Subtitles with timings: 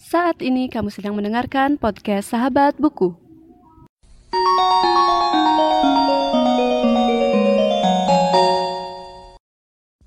[0.00, 3.12] Saat ini kamu sedang mendengarkan podcast Sahabat Buku.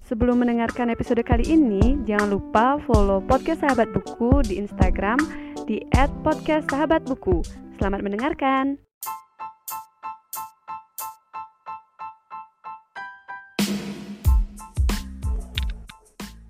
[0.02, 5.22] Sebelum mendengarkan episode kali ini, jangan lupa follow podcast Sahabat Buku di Instagram
[5.70, 5.86] di
[6.26, 7.46] @podcastsahabatbuku.
[7.78, 8.82] Selamat mendengarkan.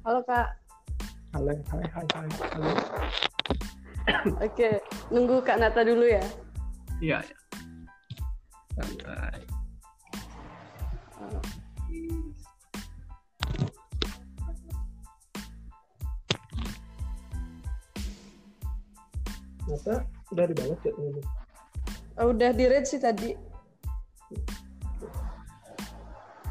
[0.08, 0.64] Halo Kak.
[1.34, 3.33] Halo, hai, hai, hai, halo.
[4.40, 6.24] Oke, nunggu Kak Nata dulu ya.
[7.02, 7.38] Iya, ya.
[8.74, 9.42] Santai.
[19.64, 21.22] Masa udah dibalas ya ini?
[22.20, 23.34] Oh, udah di read sih tadi.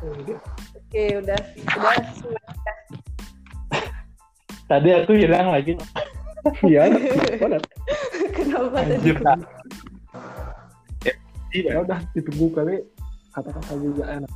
[0.02, 0.10] Oh.
[0.74, 1.38] Oke, udah.
[1.38, 2.72] Udah semuanya.
[4.66, 5.76] Tadi aku hilang lagi.
[6.42, 6.91] Iya,
[7.42, 7.69] kenapa?
[8.34, 9.14] Kenapa tadi?
[11.53, 12.77] Ya udah ditunggu kali
[13.30, 14.33] kata-kata juga enak.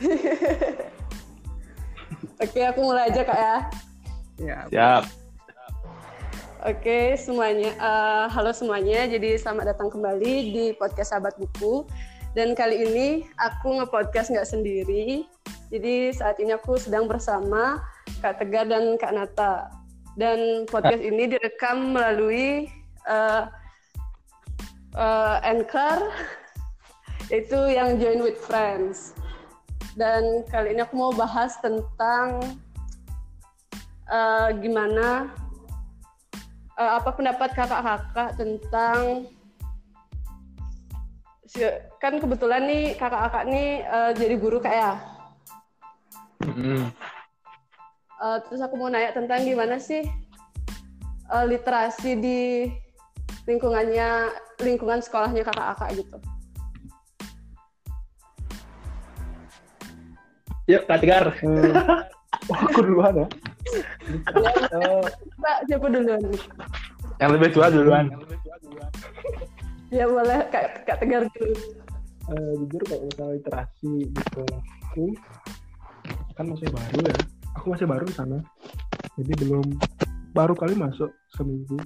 [2.42, 3.56] Oke, aku mulai aja Kak ya.
[4.40, 5.04] Ya, Siap.
[6.64, 7.76] Oke, semuanya.
[7.76, 9.04] eh, halo semuanya.
[9.06, 11.84] Jadi selamat datang kembali di podcast Sahabat Buku.
[12.32, 15.28] Dan kali ini aku nge-podcast nggak sendiri.
[15.68, 17.84] Jadi saat ini aku sedang bersama
[18.24, 19.79] Kak Tegar dan Kak Nata.
[20.18, 22.66] Dan podcast ini direkam melalui
[23.06, 23.44] eh,
[24.96, 26.10] eh, Anchor,
[27.38, 29.14] itu yang Join with Friends.
[29.94, 32.42] Dan kali ini aku mau bahas tentang
[34.10, 35.30] eh, gimana
[36.78, 39.30] eh, apa pendapat kakak-kakak tentang
[41.98, 44.92] kan kebetulan nih kakak-kakak nih eh, jadi guru kak ya.
[46.40, 46.88] Mm.
[48.20, 50.04] Eh, terus aku mau nanya tentang gimana sih
[51.30, 52.68] eh, literasi di
[53.48, 54.28] lingkungannya
[54.60, 56.16] lingkungan sekolahnya kakak-kakak gitu.
[60.68, 61.32] Yuk, Kak Tegar.
[61.32, 61.72] eh,
[62.52, 63.26] oh, aku duluan ya.
[65.40, 66.20] Mbak siapa duluan?
[67.18, 68.04] Yang lebih tua duluan.
[69.90, 71.56] Ya boleh kak, kak Tegar dulu.
[72.30, 74.42] eh, jujur kalau misalnya literasi gitu,
[74.86, 75.04] aku
[76.38, 77.16] kan masih baru ya.
[77.58, 78.38] Aku masih baru di sana,
[79.18, 79.66] jadi belum
[80.32, 81.76] baru kali masuk seminggu.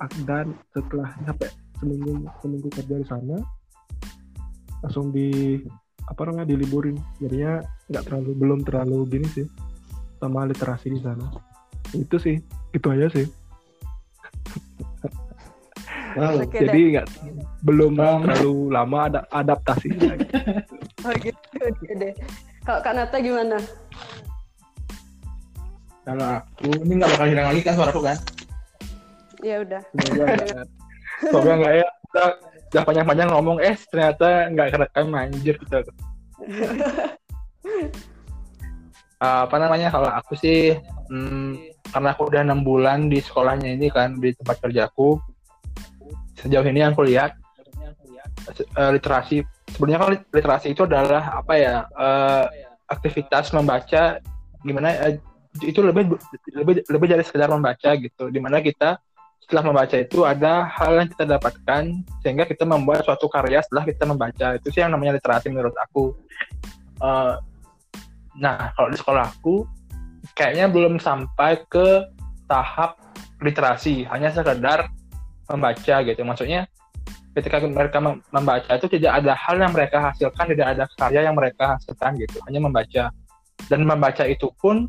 [0.00, 1.48] Ak- Dan setelah sampai
[1.78, 3.36] seminggu seminggu kerja di sana,
[4.82, 5.60] langsung di
[6.08, 6.96] apa namanya diliburin.
[7.22, 7.62] Jadinya
[7.92, 9.46] nggak terlalu belum terlalu gini sih
[10.18, 11.30] sama literasi di sana.
[11.94, 12.40] Itu sih,
[12.74, 13.26] itu aja sih.
[16.12, 16.44] Wow.
[16.44, 17.06] Jadi nggak
[17.64, 18.28] belum Bang.
[18.28, 20.16] terlalu lama ada adaptasi deh.
[21.02, 21.66] Oh gitu,
[21.98, 22.14] deh.
[22.62, 23.58] Kalau Kak Nata gimana?
[26.02, 28.16] Kalau aku ini nggak bakal hilang lagi kan suaraku kan?
[29.42, 29.82] Ya udah.
[31.30, 31.86] semoga nggak ya.
[32.12, 32.26] Udah,
[32.74, 35.78] udah panjang-panjang ngomong, eh ternyata nggak kerekam anjir gitu.
[35.78, 35.86] Eh,
[39.46, 40.74] apa namanya kalau aku sih
[41.06, 45.22] hmm, karena aku udah enam bulan di sekolahnya ini kan di tempat kerjaku
[46.40, 47.38] sejauh ini yang aku lihat
[48.58, 52.44] eh, literasi sebenarnya kan lit- literasi itu adalah apa ya eh,
[52.90, 54.18] aktivitas membaca
[54.66, 55.22] gimana eh,
[55.60, 56.16] itu lebih
[56.56, 58.32] lebih lebih dari sekedar membaca gitu.
[58.32, 58.96] Di mana kita
[59.44, 61.82] setelah membaca itu ada hal yang kita dapatkan
[62.24, 64.56] sehingga kita membuat suatu karya setelah kita membaca.
[64.56, 66.16] Itu sih yang namanya literasi menurut aku.
[67.02, 67.34] Eh,
[68.40, 69.68] nah kalau di sekolahku
[70.32, 72.08] kayaknya belum sampai ke
[72.48, 72.96] tahap
[73.44, 74.08] literasi.
[74.08, 74.88] Hanya sekedar
[75.50, 76.22] membaca gitu.
[76.24, 76.64] Maksudnya
[77.36, 81.36] ketika mereka mem- membaca itu tidak ada hal yang mereka hasilkan tidak ada karya yang
[81.36, 82.40] mereka hasilkan gitu.
[82.48, 83.12] Hanya membaca.
[83.68, 84.88] Dan membaca itu pun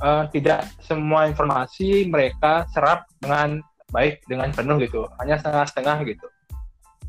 [0.00, 3.62] eh, tidak semua informasi mereka serap dengan
[3.94, 5.06] baik dengan penuh gitu.
[5.22, 6.26] Hanya setengah-setengah gitu.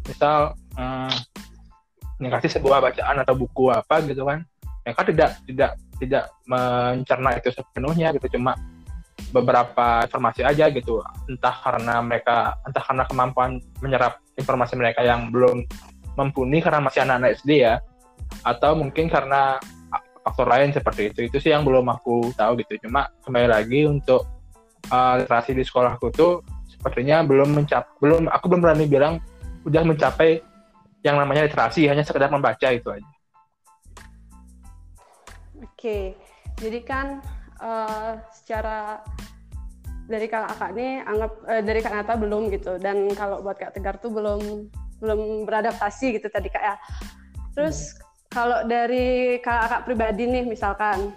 [0.06, 0.53] Misal
[2.16, 4.44] dikasih sebuah bacaan atau buku apa gitu kan
[4.85, 8.38] mereka tidak tidak tidak mencerna itu sepenuhnya gitu.
[8.38, 8.53] Cuma
[9.34, 11.02] beberapa informasi aja gitu.
[11.26, 15.66] Entah karena mereka entah karena kemampuan menyerap informasi mereka yang belum
[16.16, 17.82] mumpuni karena masih anak-anak SD ya
[18.46, 19.59] atau mungkin karena
[20.35, 21.32] faktor lain seperti itu.
[21.32, 22.76] Itu sih yang belum aku tahu gitu.
[22.84, 24.28] Cuma kembali lagi untuk
[24.91, 29.23] uh, literasi di sekolahku tuh sepertinya belum mencap belum aku belum berani bilang
[29.64, 30.43] udah mencapai
[31.02, 33.11] yang namanya literasi hanya sekedar membaca itu aja.
[35.66, 36.17] Oke,
[36.61, 37.22] jadi kan
[37.61, 39.02] eh, secara
[40.05, 42.78] dari kakak nih anggap eh, dari kak Nata belum gitu.
[42.82, 44.70] Dan kalau buat kak Tegar tuh belum
[45.02, 46.76] belum beradaptasi gitu tadi kak ya.
[47.53, 47.97] Terus
[48.35, 51.16] kalau dari kakak pribadi nih misalkan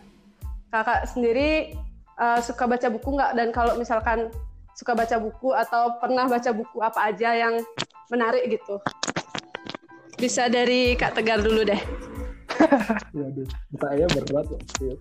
[0.70, 1.74] kakak sendiri
[2.14, 4.30] eh, suka baca buku nggak dan kalau misalkan
[4.78, 7.58] suka baca buku atau pernah baca buku apa aja yang
[8.14, 8.78] menarik gitu.
[10.14, 11.78] Bisa dari Kak Tegar dulu deh.
[13.18, 13.48] Waduh,
[13.82, 14.98] saya berat loh.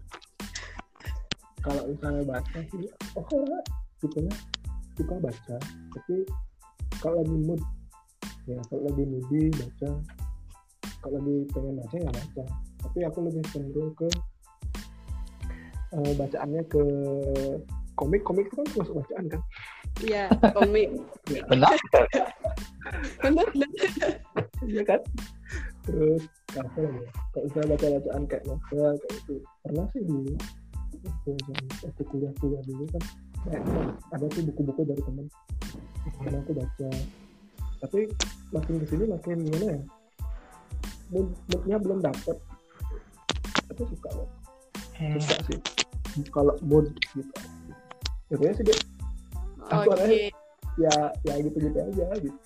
[1.61, 3.63] Kalau misalnya baca sih, oke lah,
[4.01, 4.25] gitu.
[4.97, 5.57] Suka baca,
[5.93, 6.15] tapi
[7.01, 7.61] kalau lagi mood,
[8.49, 9.89] ya kalau lagi moody baca,
[11.07, 12.43] kalau lagi pengen baca ya baca.
[12.83, 14.07] Tapi aku lebih cenderung ke
[15.95, 16.83] eh, bacaannya ke
[17.95, 19.41] komik, komik itu kan termasuk bacaan kan?
[20.03, 20.89] Iya, komik.
[21.47, 21.75] Benar.
[23.23, 23.69] Bener, bener.
[24.67, 25.01] Iya kan?
[25.87, 26.27] Terus
[26.59, 26.91] apa ya?
[27.31, 30.35] Kalau misalnya baca bacaan kayak novel kayak itu pernah sih dulu
[31.83, 33.03] waktu kuliah kuliah dulu kan
[33.47, 33.63] kayak
[34.11, 35.25] ada tuh buku-buku dari teman
[36.19, 36.89] teman aku baca
[37.77, 37.99] tapi
[38.49, 39.81] makin ke sini makin gimana ya
[41.11, 42.37] mood moodnya belum dapet.
[43.67, 44.27] Tapi suka loh
[44.97, 45.59] suka sih.
[46.33, 47.33] Kalau mood gitu.
[48.33, 48.77] Biasanya sih dia
[49.67, 49.99] Aku Oke.
[49.99, 50.31] orangnya-
[50.79, 50.93] ya
[51.27, 52.37] ya gitu gitu aja gitu.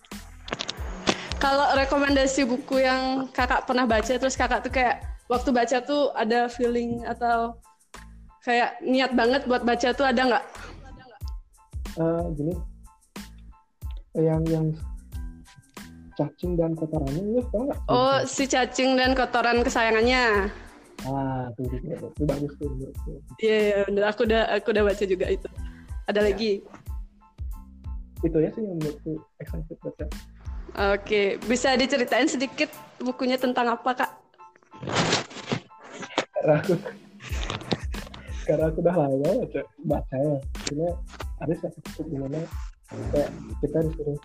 [1.37, 6.45] Kalau rekomendasi buku yang kakak pernah baca, terus kakak tuh kayak waktu baca tuh ada
[6.49, 7.57] feeling atau
[8.45, 10.45] kayak niat banget buat baca tuh ada nggak?
[11.97, 12.53] Eh, gini.
[14.17, 14.65] Yang yang
[16.21, 17.77] cacing dan kotorannya lu tau nggak?
[17.89, 20.53] Oh, si cacing dan kotoran kesayangannya.
[21.01, 22.69] ah tuh itu, itu, itu bagus tuh.
[23.41, 24.03] Iya, iya, bener.
[24.13, 25.49] Aku udah aku udah baca juga itu.
[26.05, 26.61] Ada lagi.
[28.21, 30.05] itu ya sih yang menurutku excited baca
[30.93, 32.69] Oke, bisa diceritain sedikit
[33.01, 34.11] bukunya tentang apa kak?
[36.41, 36.73] karena aku
[38.49, 40.35] karena aku udah lama baca baca ya
[40.65, 40.87] cuma
[41.37, 42.39] ada satu buku di mana
[43.13, 43.29] kayak
[43.61, 44.17] kita disuruh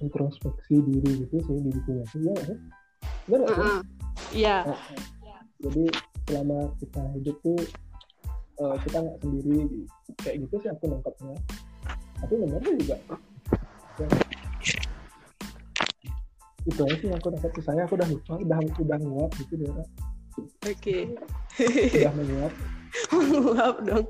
[0.00, 2.58] introspeksi diri gitu sih di bukunya itu ya sih?
[3.28, 3.78] Bener nggak sih?
[4.40, 4.56] Iya.
[5.60, 5.84] Jadi
[6.28, 7.60] selama kita hidup tuh
[8.60, 9.58] eh, kita nggak sendiri
[10.20, 11.36] kayak gitu sih aku nangkapnya
[12.20, 12.96] tapi benar sih juga
[14.00, 14.08] Ya.
[16.64, 19.72] itu aja sih yang aku nangkap sisanya aku udah lupa udah udah nguap gitu dia
[20.64, 20.98] Oke.
[22.00, 22.52] udah menguap
[23.54, 24.06] Maaf dong.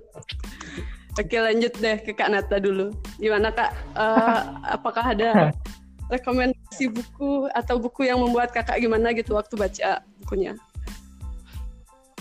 [1.19, 2.95] Oke lanjut deh ke Kak Nata dulu.
[3.21, 3.71] Gimana Kak?
[3.93, 4.41] Eh,
[4.77, 5.53] apakah ada
[6.11, 10.59] rekomendasi buku atau buku yang membuat kakak gimana gitu waktu baca bukunya?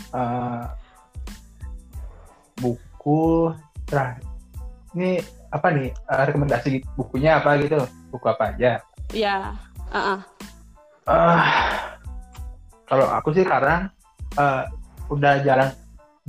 [0.09, 0.63] Eh,
[2.59, 3.53] buku
[3.89, 4.13] nah
[4.93, 5.17] ini
[5.49, 7.81] apa nih eh, rekomendasi bukunya apa gitu
[8.13, 8.71] buku apa aja
[9.09, 9.57] Iya.
[9.89, 10.19] ah, ah.
[11.09, 11.41] Ah,
[12.85, 13.89] kalau aku sih sekarang
[14.37, 14.63] eh,
[15.09, 15.73] udah jarang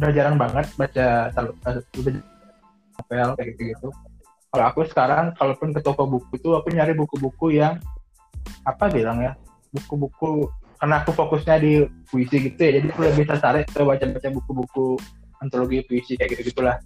[0.00, 2.12] udah jarang banget baca eh, udah
[2.96, 3.88] novel kayak gitu gitu
[4.50, 7.79] kalau aku sekarang kalaupun ke toko buku tuh aku nyari buku-buku yang
[8.67, 9.32] apa bilang ya
[9.70, 10.50] buku-buku
[10.81, 14.99] karena aku fokusnya di puisi gitu ya jadi aku lebih tertarik ke baca-baca buku-buku
[15.38, 16.76] antologi puisi kayak gitu gitulah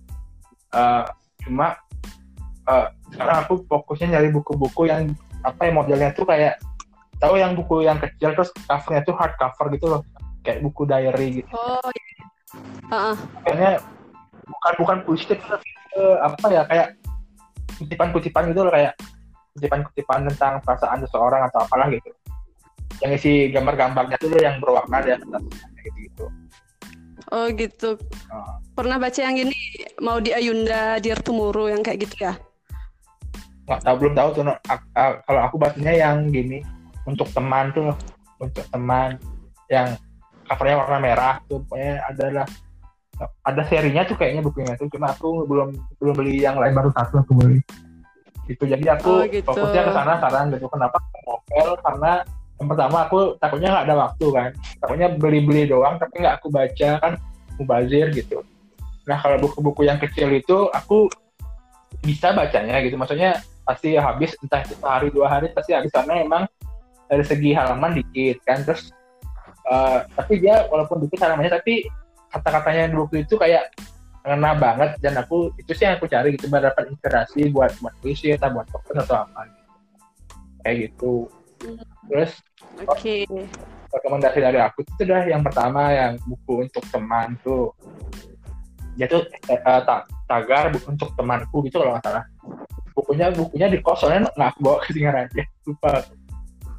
[0.75, 1.05] Eh,
[1.47, 1.79] cuma
[2.67, 5.15] eh, sekarang aku fokusnya nyari buku-buku yang
[5.47, 6.59] apa ya modelnya tuh kayak
[7.23, 10.03] tahu yang buku yang kecil terus covernya tuh hardcover gitu loh
[10.43, 11.79] kayak buku diary gitu Oh.
[11.95, 12.25] iya.
[12.91, 13.17] Ah, ah.
[13.47, 13.71] kayaknya
[14.51, 16.89] bukan bukan puisi tapi ke apa ya kayak
[17.81, 18.95] kutipan-kutipan gitu loh kayak
[19.55, 22.11] kutipan-kutipan tentang perasaan seseorang atau apalah gitu
[23.03, 26.27] yang isi gambar-gambarnya tuh yang berwarna kayak gitu gitu
[27.33, 27.97] Oh gitu.
[28.29, 28.61] Ah.
[28.77, 29.57] Pernah baca yang ini
[29.97, 32.37] mau di Ayunda Dear Tomorrow yang kayak gitu ya?
[33.65, 34.55] nggak tahu belum tahu tuh no.
[35.25, 36.61] Kalau aku bacanya yang gini
[37.09, 37.97] untuk teman tuh
[38.37, 39.17] untuk teman
[39.73, 39.97] yang
[40.45, 42.47] covernya warna merah tuh pokoknya adalah
[43.23, 45.71] ada serinya tuh kayaknya bukunya tuh cuma aku belum
[46.03, 47.59] belum beli yang lain baru satu aku beli.
[48.45, 49.47] Gitu jadi aku Oh, gitu.
[49.47, 52.13] fokusnya ke sana sekarang gitu kenapa ke novel karena
[52.55, 54.51] yang pertama aku takutnya nggak ada waktu kan.
[54.83, 57.13] Takutnya beli-beli doang tapi nggak aku baca kan
[57.59, 58.43] mubazir gitu.
[59.07, 61.07] Nah kalau buku-buku yang kecil itu aku
[62.03, 62.99] bisa bacanya gitu.
[62.99, 65.95] Maksudnya pasti habis entah itu sehari dua hari pasti habis.
[65.95, 66.45] Karena emang
[67.07, 68.63] dari segi halaman dikit kan.
[68.67, 68.91] Terus
[69.71, 71.87] eh, tapi dia walaupun dikit halamannya tapi
[72.35, 73.71] kata-katanya di buku itu kayak
[74.25, 77.95] ngena banget dan aku itu sih yang aku cari gitu biar dapat inspirasi buat buat
[78.01, 79.63] puisi atau buat novel atau apa gitu.
[80.65, 81.15] kayak gitu
[82.09, 82.33] terus
[82.89, 83.29] Oke.
[83.93, 87.71] rekomendasi dari aku itu dah yang pertama yang buku untuk teman tuh
[88.97, 92.25] dia tuh eh, eh, ta- tagar buku untuk temanku gitu kalau nggak salah
[92.97, 95.93] bukunya bukunya di kos soalnya nggak aku bawa ketinggalan aja lupa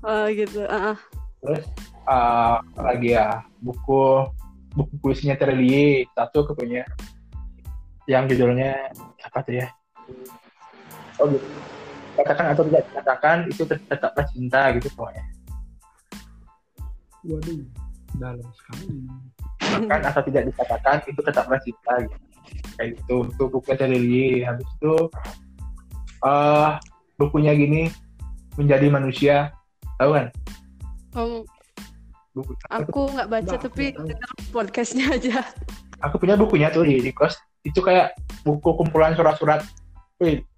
[0.05, 0.61] Oh gitu.
[0.69, 0.97] Ah, ah.
[1.41, 1.65] terus
[2.05, 4.29] apa lagi ya buku
[4.75, 6.83] buku puisinya Terelie satu aku punya
[8.05, 8.91] yang judulnya
[9.23, 9.67] apa tuh ya?
[11.17, 11.47] Oh gitu.
[12.15, 15.23] Katakan atau tidak dikatakan itu tet- tetaplah cinta gitu pokoknya.
[17.25, 17.63] Waduh
[18.19, 18.87] dalam sekali.
[19.59, 22.17] Bahkan asal tidak dikatakan itu tetaplah cinta gitu.
[22.77, 24.95] kayak gitu itu buku Terelie habis itu
[26.23, 26.71] eh
[27.17, 27.89] bukunya gini
[28.59, 29.35] menjadi manusia.
[29.95, 30.27] Tahu kan?
[31.15, 31.47] Om,
[32.35, 32.51] buku.
[32.67, 35.47] Aku nggak baca Nggak, tapi dengar podcastnya aja.
[36.03, 38.13] aku punya bukunya tuh di, di kos itu kayak
[38.43, 39.63] buku kumpulan surat-surat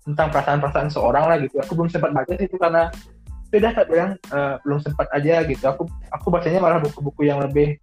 [0.03, 1.61] tentang perasaan-perasaan seorang lah gitu.
[1.61, 2.89] Aku belum sempat baca sih itu karena
[3.47, 5.63] sudah tak bilang eh, belum sempat aja gitu.
[5.69, 7.77] Aku aku bacanya malah buku-buku yang lebih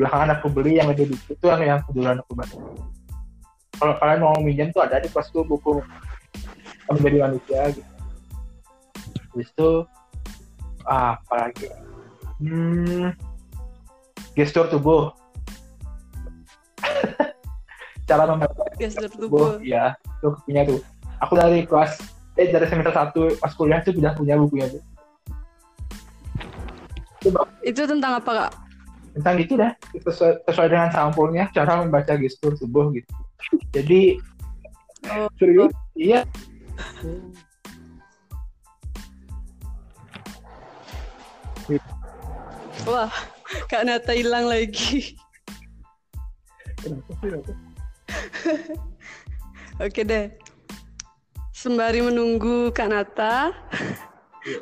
[0.00, 2.56] belakangan aku beli yang lebih lucu itu yang yang kebetulan aku baca.
[3.74, 5.84] Kalau kalian mau minjem tuh ada di kos tuh buku
[6.90, 7.90] menjadi manusia gitu.
[9.34, 9.70] Habis itu
[10.86, 11.66] ah, apa lagi?
[12.42, 13.14] Hmm,
[14.34, 15.10] gestur tubuh.
[18.04, 19.64] Cara membaca Gestur tubuh tubuh.
[19.64, 20.80] ya itu punya tuh.
[21.24, 21.98] Aku dari kelas
[22.36, 24.82] eh dari semester satu pas kuliah tuh sudah punya bukunya tuh.
[27.64, 28.52] Itu tentang apa kak?
[29.14, 33.06] tentang gitu dah sesuai, sesuai dengan sampulnya cara membaca gestur tubuh gitu.
[33.70, 34.18] Jadi
[35.04, 35.68] Oh, Serius?
[36.00, 36.24] iya.
[42.88, 43.12] Wah,
[43.70, 45.14] Kak Nata hilang lagi.
[46.82, 47.28] Kenapa sih?
[47.30, 47.52] Kenapa?
[49.84, 50.30] Oke deh.
[51.54, 53.48] Sembari menunggu Kak Nata,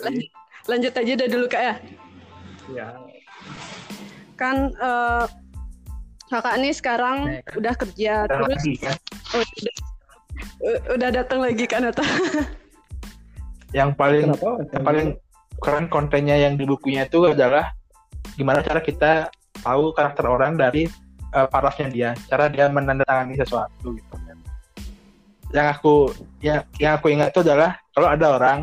[0.07, 0.29] lanjut,
[0.71, 1.75] lanjut aja dah dulu Kak ya.
[2.71, 2.89] Ya,
[4.39, 5.25] Kan eh,
[6.31, 7.55] kakak nih sekarang Nih, kan.
[7.59, 8.97] udah kerja, terus lagi kan
[9.35, 9.75] oh, udah,
[10.95, 12.07] udah datang lagi Kak Nata.
[13.79, 14.51] yang paling kenapa?
[14.71, 15.09] yang paling
[15.59, 17.75] keren kontennya yang di bukunya itu adalah
[18.39, 19.29] gimana cara kita
[19.63, 20.89] tahu karakter orang dari
[21.33, 24.15] eh, parafnya dia, cara dia menandatangani sesuatu gitu.
[25.53, 25.95] Yang aku
[26.41, 28.59] yang yang aku ingat itu adalah kalau ada orang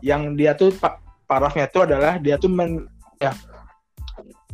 [0.00, 0.96] yang dia tuh pa-
[1.28, 2.88] parafnya itu adalah dia tuh men,
[3.20, 3.32] ya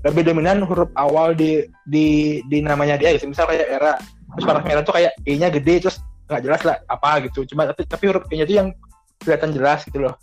[0.02, 3.30] lebih dominan huruf awal di di di namanya dia gitu.
[3.30, 3.94] Misal kayak era
[4.34, 7.46] terus paraf merah tuh kayak i-nya gede terus nggak jelas lah apa gitu.
[7.46, 8.68] Cuma tapi, tapi huruf i-nya tuh yang
[9.22, 10.14] kelihatan jelas gitu loh.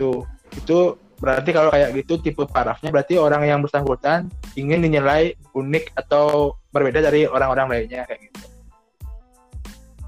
[0.00, 0.24] Tuh,
[0.56, 6.56] itu berarti kalau kayak gitu tipe parafnya berarti orang yang bersangkutan ingin dinilai unik atau
[6.72, 8.50] berbeda dari orang-orang lainnya kayak gitu.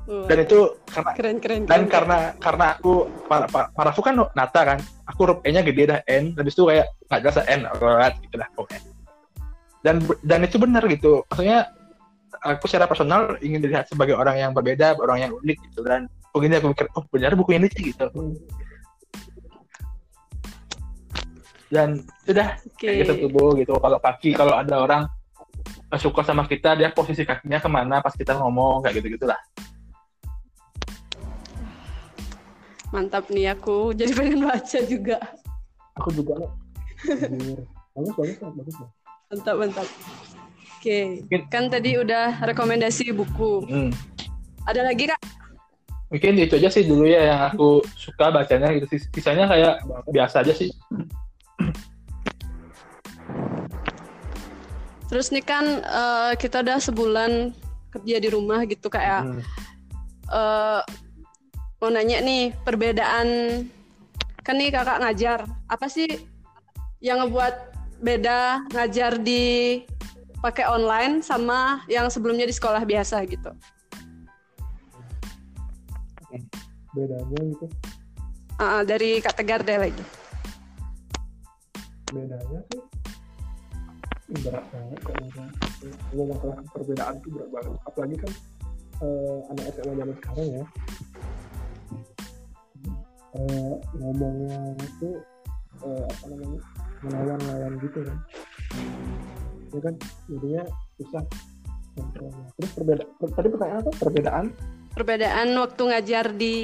[0.02, 0.59] Dan itu
[0.90, 1.61] karena keren keren.
[1.62, 1.92] dan keren.
[1.95, 6.35] karena karena aku par, par, parafku kan nata kan, aku huruf E-nya gede dah N,
[6.35, 8.83] habis itu kayak nggak jelas N, alright, gitu lah pokoknya.
[9.87, 11.71] Dan dan itu benar gitu, maksudnya
[12.42, 16.59] aku secara personal ingin dilihat sebagai orang yang berbeda, orang yang unik gitu dan begini
[16.59, 18.11] aku mikir, oh benar buku ini sih gitu.
[21.73, 22.85] Dan sudah Oke.
[22.85, 25.02] kayak gitu tubuh gitu kalau kaki kalau ada orang
[25.97, 29.41] suka sama kita dia posisi kakinya ke mana pas kita ngomong kayak gitu gitulah
[32.93, 35.17] Mantap nih aku jadi pengen baca juga.
[35.97, 36.37] Aku juga.
[37.97, 38.76] Bagus, bagus, bagus.
[39.33, 39.88] Mantap mantap.
[40.76, 43.64] Oke, Mungkin- kan tadi udah rekomendasi buku.
[43.64, 43.91] hmm.
[44.69, 45.21] Ada lagi kak?
[46.12, 49.81] mungkin itu aja sih dulu ya yang aku suka bacanya gitu Sis- sisanya kayak
[50.12, 50.69] biasa aja sih
[55.12, 57.52] Terus nih kan eh, kita udah sebulan
[57.92, 59.40] kerja di rumah gitu kayak Hmm.
[60.32, 60.80] eh,
[61.82, 63.28] mau nanya nih perbedaan
[64.42, 66.09] kan nih kakak ngajar apa sih
[67.02, 67.54] yang ngebuat
[68.02, 69.82] beda ngajar di
[70.42, 73.54] pakai online sama yang sebelumnya di sekolah biasa gitu.
[76.92, 77.66] Bedanya gitu.
[78.59, 80.02] Ah, dari Kak Tegar deh lagi.
[82.12, 82.85] Bedanya ih,
[84.45, 85.49] berat banget ngomong.
[86.12, 87.73] Ngomong masalah perbedaan tuh berat banget.
[87.88, 88.33] Apalagi kan
[89.00, 90.64] eh, anak SMA zaman sekarang ya.
[93.33, 95.09] Eh, ngomongnya itu
[95.88, 96.61] eh, apa namanya
[97.00, 98.19] melawan-lawan gitu kan.
[99.73, 99.95] Ya kan
[100.28, 100.62] jadinya
[101.00, 101.25] susah
[101.97, 102.45] kontrolnya.
[102.61, 103.92] Terus perbedaan tadi pertanyaan apa?
[103.97, 104.45] Perbedaan
[104.92, 106.57] Perbedaan waktu ngajar di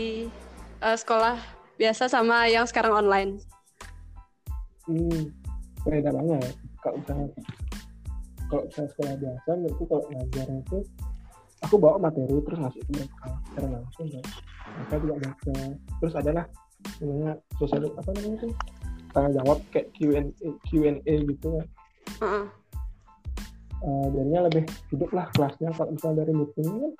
[0.84, 1.40] eh, sekolah
[1.80, 3.57] biasa sama yang sekarang online.
[4.88, 5.22] Hmm,
[5.84, 6.54] beda banget.
[6.80, 7.28] Kalau misalnya
[8.48, 10.78] kalau misalnya sekolah biasa, menurutku kalau ngajarnya itu
[11.60, 14.24] aku bawa materi terus ngasih ke mereka secara langsung kan.
[14.72, 15.56] Mereka juga baca.
[16.00, 16.44] Terus adalah
[17.04, 18.48] namanya sosial apa namanya itu
[19.12, 20.22] tanya jawab kayak Q&A
[20.64, 21.66] Q&A gitu kan.
[22.18, 22.46] Ah, ah.
[23.78, 26.92] Eh, jadinya lebih hidup lah kelasnya kalau misalnya dari meeting kan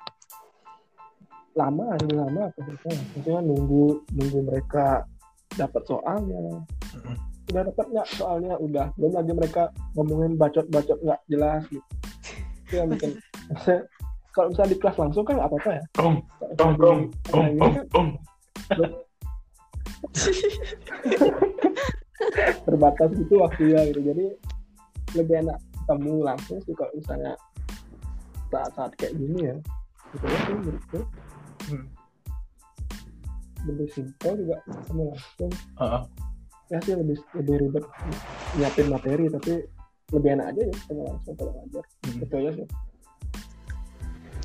[1.59, 5.03] lama lebih lama apa misalnya maksudnya nunggu nunggu mereka
[5.59, 6.39] dapat soalnya
[6.95, 7.17] Mm-mm.
[7.49, 8.07] Udah dapat nggak?
[8.15, 8.87] Soalnya udah.
[8.95, 9.63] Belum lagi mereka
[9.97, 11.87] ngomongin bacot-bacot nggak jelas gitu.
[12.69, 13.11] Itu yang bikin
[14.37, 15.83] kalau misalnya di kelas langsung kan nggak apa-apa ya?
[15.99, 16.15] Om,
[16.61, 16.99] om, om,
[17.33, 18.07] om, kan om,
[18.77, 18.91] om.
[22.67, 24.01] terbatas gitu waktunya gitu.
[24.05, 24.25] Jadi
[25.17, 27.33] lebih enak ketemu langsung sih kalau misalnya
[28.53, 29.55] saat-saat kayak gini ya.
[30.13, 30.99] Gitu ya sih menurutku
[31.69, 31.85] Hmm.
[33.67, 35.51] lebih simpel juga ketemu langsung.
[35.77, 36.01] Heeh.
[36.69, 37.85] Ya sih lebih lebih ribet
[38.57, 39.53] nyiapin materi tapi
[40.13, 42.23] lebih enak aja ya ketemu langsung kalau ngajar Hmm.
[42.23, 42.67] itu aja sih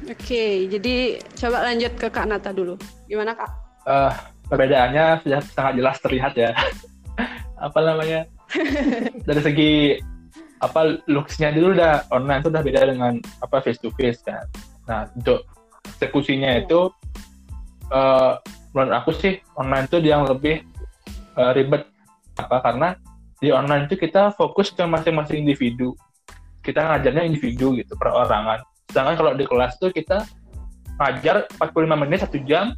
[0.04, 2.76] Oke, jadi coba lanjut ke Kak Nata dulu.
[3.08, 3.48] Gimana Kak?
[3.88, 4.12] Eh,
[4.52, 6.52] perbedaannya sudah sangat jelas terlihat ya.
[7.72, 8.28] apa namanya?
[9.28, 9.72] Dari segi
[10.60, 14.44] apa looks-nya dulu udah online itu udah beda dengan apa face to face kan.
[14.84, 15.48] Nah, untuk
[15.96, 16.92] eksekusinya itu
[17.88, 18.32] eh
[18.76, 20.60] menurut aku sih online itu yang lebih
[21.40, 21.88] eh, ribet
[22.34, 22.98] apa karena
[23.38, 25.94] di online itu kita fokus ke masing-masing individu.
[26.64, 28.64] Kita ngajarnya individu gitu, perorangan.
[28.88, 30.24] Sedangkan kalau di kelas tuh kita
[30.96, 32.72] ngajar 45 menit, satu jam,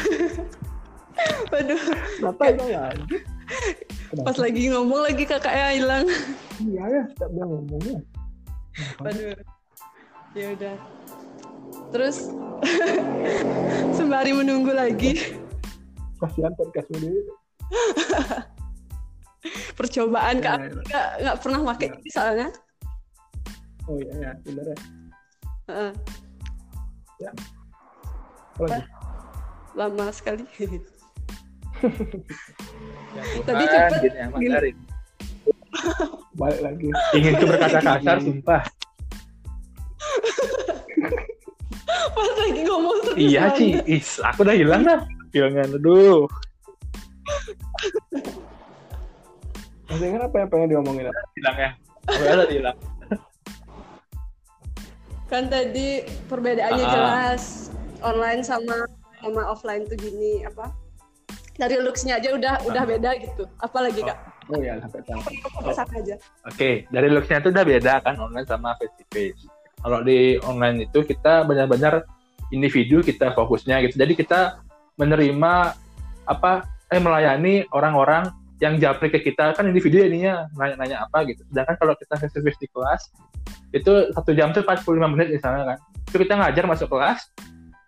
[1.52, 1.82] Waduh,
[2.16, 3.22] kenapa itu lanjut
[4.26, 6.06] pas lagi ngomong lagi kakaknya hilang.
[6.62, 7.98] iya ya setiap dia ngomongnya
[9.02, 9.34] Waduh.
[10.30, 10.76] Ya udah.
[11.90, 12.16] Terus
[13.96, 15.16] sembari menunggu lagi
[16.20, 17.08] kasihan podcast ini
[19.72, 20.68] percobaan Ya, Kak ya.
[20.84, 21.96] nggak nggak pernah pakai Ya.
[21.96, 22.48] ini soalnya.
[23.88, 24.76] oh iya ya bener ya
[25.64, 25.92] Heeh,
[28.52, 28.84] apa lagi
[29.72, 30.44] lama sekali.
[33.40, 34.50] Tadi gini.
[34.50, 34.78] garing.
[36.34, 38.62] balik lagi Ingin tuh berkata kasar, sumpah.
[42.10, 43.42] Pas lagi ngomong terus Iya.
[43.54, 43.66] Ci.
[43.84, 45.00] Is, aku udah hilang dah.
[45.30, 46.26] Hilangnya, aduh.
[49.86, 51.20] masih ingat apa yang pengen diomongin apa?
[51.34, 51.70] Hilangnya.
[52.06, 52.76] Aku udah hilang.
[55.26, 55.88] Kan tadi
[56.26, 56.90] perbedaannya Ah.
[56.90, 58.86] jelas online sama
[59.18, 60.74] sama offline tuh gini apa?
[61.54, 62.88] Dari looks-nya aja udah udah Ah.
[62.88, 63.44] beda gitu.
[63.58, 64.18] Apalagi Kak?
[64.50, 65.22] oh iya sampai tahu
[65.94, 66.14] aja.
[66.42, 69.42] Oke, dari looks-nya itu udah beda kan online sama face to face.
[69.80, 72.04] Kalau di online itu kita benar-benar
[72.52, 73.96] individu kita fokusnya gitu.
[73.96, 74.60] Jadi kita
[75.00, 75.52] menerima
[76.28, 78.28] apa eh melayani orang-orang
[78.60, 81.40] yang japri ke kita kan individu jadinya nanya-nanya apa gitu.
[81.48, 83.02] Sedangkan kalau kita face di kelas
[83.72, 85.78] itu satu jam tuh 45 menit misalnya kan.
[86.04, 87.32] Itu kita ngajar masuk kelas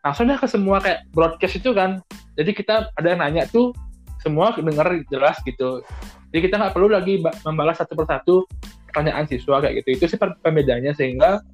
[0.03, 2.01] langsung ke semua kayak broadcast itu kan.
[2.35, 3.77] Jadi kita ada yang nanya tuh
[4.25, 5.85] semua dengar jelas gitu.
[6.33, 8.49] Jadi kita nggak perlu lagi ba- membalas satu persatu
[8.89, 9.89] pertanyaan siswa kayak gitu.
[10.01, 11.45] Itu sih pembedanya sehingga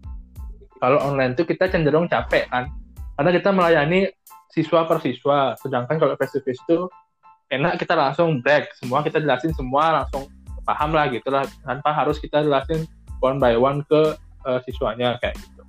[0.78, 2.70] kalau online tuh kita cenderung capek kan.
[3.18, 4.08] Karena kita melayani
[4.50, 5.58] siswa per siswa.
[5.58, 6.86] Sedangkan kalau face to face itu
[7.50, 8.70] enak kita langsung break.
[8.78, 10.30] Semua kita jelasin semua langsung
[10.62, 11.44] paham lah gitu lah.
[11.66, 12.86] Tanpa harus kita jelasin
[13.18, 14.14] one by one ke
[14.46, 15.62] eh, siswanya kayak gitu.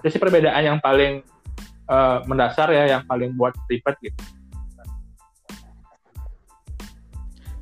[0.00, 1.20] Itu sih perbedaan yang paling
[1.90, 4.20] eh, mendasar ya, yang paling buat ribet gitu.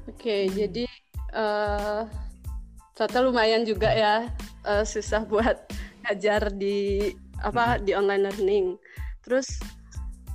[0.09, 0.85] Oke, jadi
[1.29, 2.03] eh
[2.99, 4.27] ternyata lumayan juga ya
[4.67, 5.55] eh, susah buat
[6.09, 7.13] ngajar di
[7.45, 8.67] apa di online learning.
[9.21, 9.61] Terus,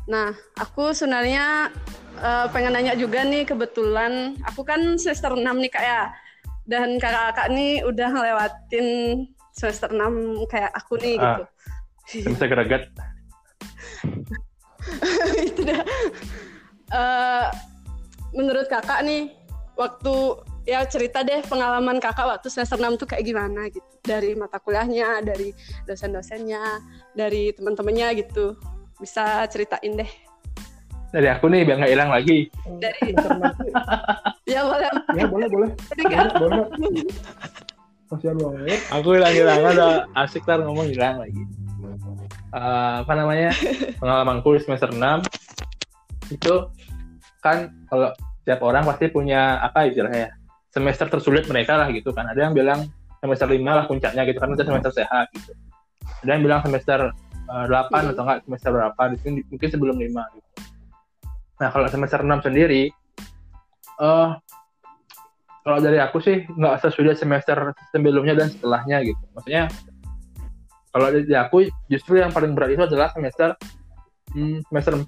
[0.05, 0.29] nah
[0.61, 1.73] aku sebenarnya
[2.21, 6.13] eh, pengen nanya juga nih kebetulan aku kan semester 6 nih kak ya,
[6.69, 8.87] dan kakak-kakak nih udah ngelewatin
[9.57, 11.41] semester 6 kayak aku nih Ah.
[11.41, 11.43] gitu.
[12.29, 12.83] Bisa greget.
[15.49, 15.81] itu dah.
[16.93, 17.47] Eh,
[18.37, 19.33] menurut kakak nih,
[19.73, 20.13] waktu
[20.63, 23.85] ya cerita deh pengalaman kakak waktu semester 6 tuh kayak gimana gitu.
[24.03, 25.55] Dari mata kuliahnya, dari
[25.87, 26.79] dosen-dosennya,
[27.15, 28.55] dari teman-temannya gitu.
[28.99, 30.11] Bisa ceritain deh.
[31.13, 32.49] Dari aku nih biar nggak hilang lagi.
[32.79, 33.13] Dari-.
[34.43, 34.91] Ya boleh.
[35.15, 36.67] ya boleh boleh boleh boleh
[38.13, 41.41] kasihan banget Aku hilang-hilang ada asik ntar ngomong hilang lagi.
[42.53, 43.49] Eh, apa namanya
[43.97, 45.25] pengalamanku di semester 6
[46.31, 46.53] itu
[47.41, 50.31] kan kalau setiap orang pasti punya apa istilahnya ya,
[50.73, 52.25] semester tersulit mereka lah gitu kan.
[52.25, 52.89] Ada yang bilang
[53.21, 55.53] semester 5 lah puncaknya gitu kan itu semester sehat gitu.
[56.25, 57.13] Ada yang bilang semester
[57.47, 60.49] eh, 8 atau enggak semester berapa di sini mungkin sebelum 5 gitu.
[61.61, 62.83] Nah kalau semester 6 sendiri
[64.01, 64.29] eh
[65.63, 69.23] kalau dari aku sih nggak sesudah semester sebelumnya dan setelahnya gitu.
[69.37, 69.71] Maksudnya
[70.91, 73.55] kalau dari aku justru yang paling berat itu adalah semester
[74.35, 75.05] hmm, semester 4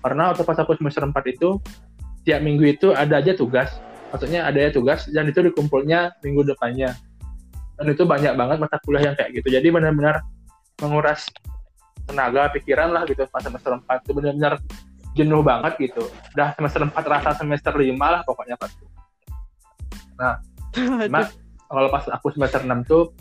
[0.00, 1.58] karena waktu pas aku semester 4 itu
[2.26, 3.74] tiap minggu itu ada aja tugas
[4.16, 6.96] maksudnya ada ya tugas dan itu dikumpulnya minggu depannya.
[7.76, 9.52] Dan itu banyak banget mata kuliah yang kayak gitu.
[9.52, 10.24] Jadi benar-benar
[10.80, 11.28] menguras
[12.08, 14.56] tenaga pikiran lah gitu pas semester 4 itu benar-benar
[15.12, 16.08] jenuh banget gitu.
[16.32, 18.72] Udah semester 4 rasa semester 5 lah pokoknya pas
[20.16, 21.20] Cuma
[21.68, 23.12] kalau pas aku semester 6 tuh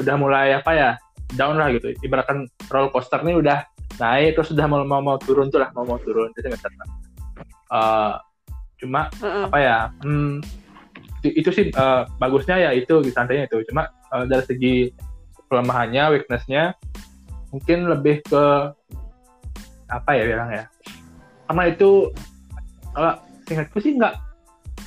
[0.00, 0.90] udah mulai apa ya
[1.36, 1.92] down lah gitu.
[2.00, 3.68] Ibaratkan roller coaster nih udah
[4.00, 6.80] naik terus udah mau mau, mau turun tuh lah mau mau turun jadi semester 6.
[7.76, 8.14] Eh,
[8.82, 9.44] cuma Heeh.
[9.46, 9.78] apa ya?
[10.02, 10.42] Hmm,
[11.22, 13.62] itu, sih eh, bagusnya ya itu gitu santainya itu.
[13.70, 14.74] Cuma eh, dari segi
[15.46, 16.74] kelemahannya, weaknessnya
[17.52, 18.44] mungkin lebih ke
[19.92, 20.64] apa ya bilang ya
[21.46, 22.08] karena itu
[22.96, 23.12] kalau
[23.44, 24.16] singkatku sih nggak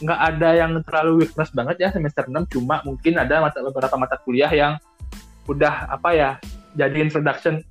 [0.02, 4.18] nggak ada yang terlalu weakness banget ya semester 6 cuma mungkin ada mata, beberapa mata
[4.26, 4.74] kuliah yang
[5.46, 6.30] udah apa ya
[6.74, 7.62] jadi introduction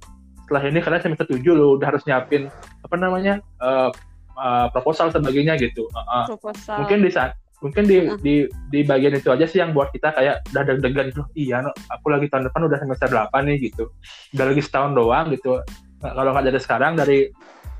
[0.47, 2.47] setelah ini karena semester 7 lo udah harus nyiapin
[2.87, 3.91] apa namanya uh,
[4.39, 6.25] uh, proposal sebagainya gitu uh, uh.
[6.31, 6.85] Proposal.
[6.85, 8.19] mungkin di saat mungkin di, Uh.
[8.21, 8.35] di
[8.69, 12.13] di bagian itu aja sih yang buat kita kayak udah deg-degan gitu iya no, aku
[12.13, 13.89] lagi tahun depan udah semester 8 nih gitu
[14.37, 15.65] udah lagi setahun doang gitu
[16.05, 17.19] Nah, kalau nggak dari sekarang dari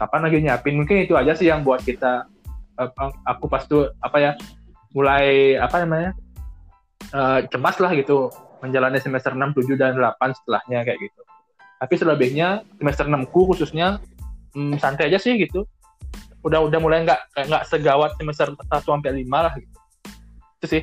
[0.01, 2.25] kapan lagi nyiapin mungkin itu aja sih yang buat kita
[2.81, 2.91] eh,
[3.29, 4.33] aku pas tuh apa ya
[4.97, 6.17] mulai apa namanya
[7.13, 8.33] eh, cemas lah gitu
[8.65, 11.21] menjalani semester 6, 7 dan 8 setelahnya kayak gitu.
[11.85, 14.01] Tapi selebihnya semester 6 ku khususnya
[14.57, 15.69] hmm, santai aja sih gitu.
[16.45, 19.79] Udah udah mulai nggak kayak nggak segawat semester 1 sampai 5 lah gitu.
[20.61, 20.83] Itu sih.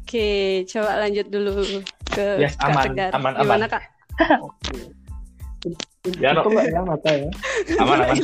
[0.00, 0.30] Oke,
[0.66, 1.54] coba lanjut dulu
[2.10, 3.10] ke Yes, Kak aman, Tegar.
[3.14, 3.70] aman, Gimana aman.
[3.70, 3.82] Kak?
[6.18, 7.28] Ya, itu nggak hilang mata ya
[7.78, 8.16] Aman aman.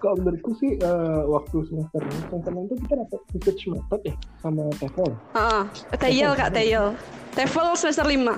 [0.00, 4.14] kalau menurutku sih eh, waktu semester ini semester ini tuh kita dapat research method ya
[4.40, 5.62] sama TEFL Heeh.
[5.96, 6.86] Tayel Kak, Tayel.
[7.32, 8.36] TEFL semester 5.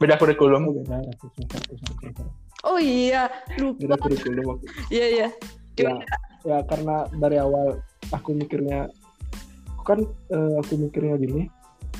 [0.00, 0.62] Beda kurikulum.
[0.64, 0.96] oh beda
[2.60, 3.96] Oh iya, beda lupa.
[4.04, 5.28] kurikulum waktu Iya, iya.
[5.76, 5.92] ya
[6.40, 7.80] ya karena dari awal
[8.12, 8.88] aku mikirnya
[9.76, 10.00] aku kan
[10.32, 11.48] eh, aku mikirnya gini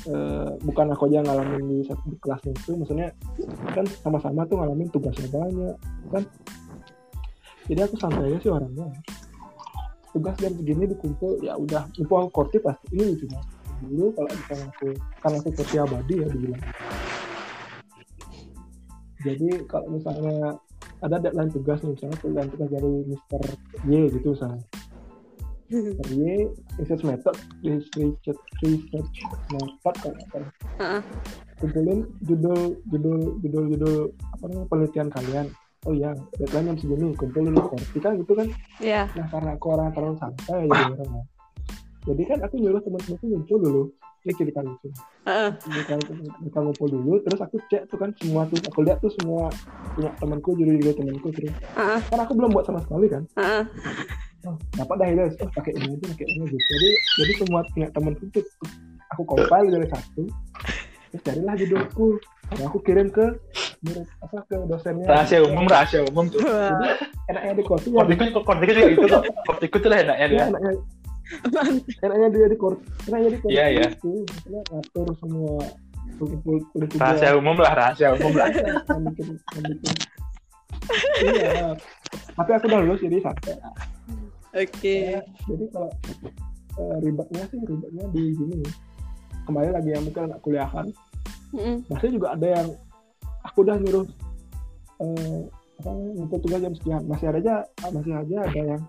[0.09, 3.09] eh, bukan aku aja ngalamin di satu di kelasnya itu maksudnya
[3.73, 5.77] kan sama-sama tuh ngalamin tugasnya banyak
[6.09, 6.23] kan
[7.69, 8.85] jadi aku santai aja sih orangnya
[10.11, 13.41] tugas jam segini dikumpul ya udah mumpung aku korti pasti ini cuma
[13.81, 14.87] dulu kalau misalnya aku
[15.21, 16.63] kan aku korti abadi ya dibilang
[19.21, 20.57] jadi kalau misalnya
[21.01, 23.41] ada deadline tugas nih misalnya deadline tugas dari Mr.
[23.85, 24.61] Y gitu misalnya
[25.71, 26.07] Mr.
[26.13, 29.17] Y research method research research
[29.53, 30.51] method kalau salah.
[30.81, 31.01] Heeh.
[31.61, 33.95] kumpulin judul judul judul judul
[34.33, 35.47] apa namanya penelitian kalian
[35.85, 38.47] oh iya deadline jam segini kumpulin korti kan gitu kan
[38.81, 39.05] Iya.
[39.13, 41.23] nah karena aku orang terlalu santai jadi orangnya
[42.01, 43.83] jadi kan aku nyuruh teman-temanku ngumpul dulu
[44.21, 44.65] ini kiri kan
[45.25, 45.49] Heeh.
[45.65, 45.93] mereka,
[46.41, 49.49] mereka ngumpul dulu terus aku cek tuh kan semua tuh aku lihat tuh semua
[49.97, 51.99] punya temanku judul judul temanku terus Heeh.
[52.09, 53.63] karena aku belum buat sama sekali kan Heeh.
[54.49, 56.89] oh, dapat dah guys oh pakai ini aja pakai ini gitu jadi
[57.21, 58.45] jadi semua punya temanku tuh
[59.13, 60.23] aku compile dari satu
[61.11, 62.07] terus carilah judulku
[62.55, 63.25] nah, aku kirim ke
[63.81, 66.37] murid apa ke dosennya Rahasia umum, rahasia umum tuh.
[66.45, 66.87] Jadi
[67.33, 69.23] enaknya di kursi ya Kortiku, kortiku juga gitu kok.
[69.49, 70.37] Kortiku tuh lah enaknya dia.
[70.37, 70.71] Iya, enaknya
[72.03, 73.87] enaknya dia di kursi enaknya di kursi Iya, iya.
[73.91, 75.55] itu maksudnya ngatur semua
[77.01, 78.47] Rahasia umum lah, rahasia umum lah.
[78.53, 79.27] yang bikin
[81.23, 81.73] iya
[82.35, 83.55] tapi aku udah lulus jadi santai
[84.51, 85.15] Oke.
[85.15, 85.87] Ya, jadi kalau
[86.75, 88.59] eh, ribetnya sih ribetnya di gini
[89.47, 90.87] kembali lagi yang mungkin anak kuliahan
[91.55, 91.75] Heeh.
[91.87, 92.67] masih juga ada yang
[93.47, 94.05] aku udah nyuruh
[94.99, 95.39] eh,
[95.81, 97.55] apa ngumpul tugas jam sekian masih ada aja
[97.95, 98.81] masih aja ada yang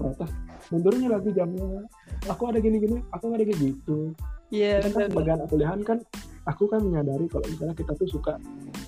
[0.00, 0.30] protes
[0.72, 1.84] mundurnya lagi jamnya.
[2.30, 4.12] Aku ada gini gini aku ada kayak gitu.
[4.54, 5.98] Iya, Kita kan sebagai anak kuliahan kan
[6.44, 8.36] aku kan menyadari kalau misalnya kita tuh suka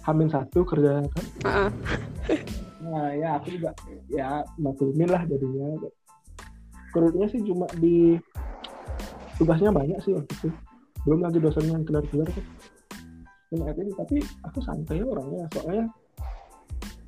[0.05, 1.25] hamin satu kerja kan.
[1.45, 1.71] Heeh.
[2.87, 3.71] nah ya aku juga
[4.09, 5.75] ya maklumin lah jadinya.
[6.95, 8.17] Kerutnya sih cuma di
[9.37, 10.49] tugasnya banyak sih waktu itu.
[11.05, 12.45] Belum lagi dosennya yang kelar-kelar kan.
[13.53, 15.87] Itu tapi aku santai orangnya soalnya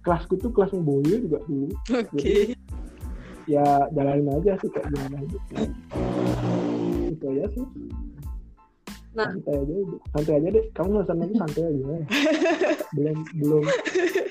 [0.03, 1.69] kelasku tuh kelas boyo juga dulu.
[1.93, 2.57] Oke.
[3.49, 5.61] Ya jalanin aja sih kayak gimana hidupnya
[7.09, 7.67] itu aja sih.
[9.17, 9.35] Nah.
[9.35, 9.75] santai aja
[10.15, 11.81] santai aja deh kamu nggak sama santai aja.
[11.81, 12.01] Ya.
[12.95, 13.65] belum belum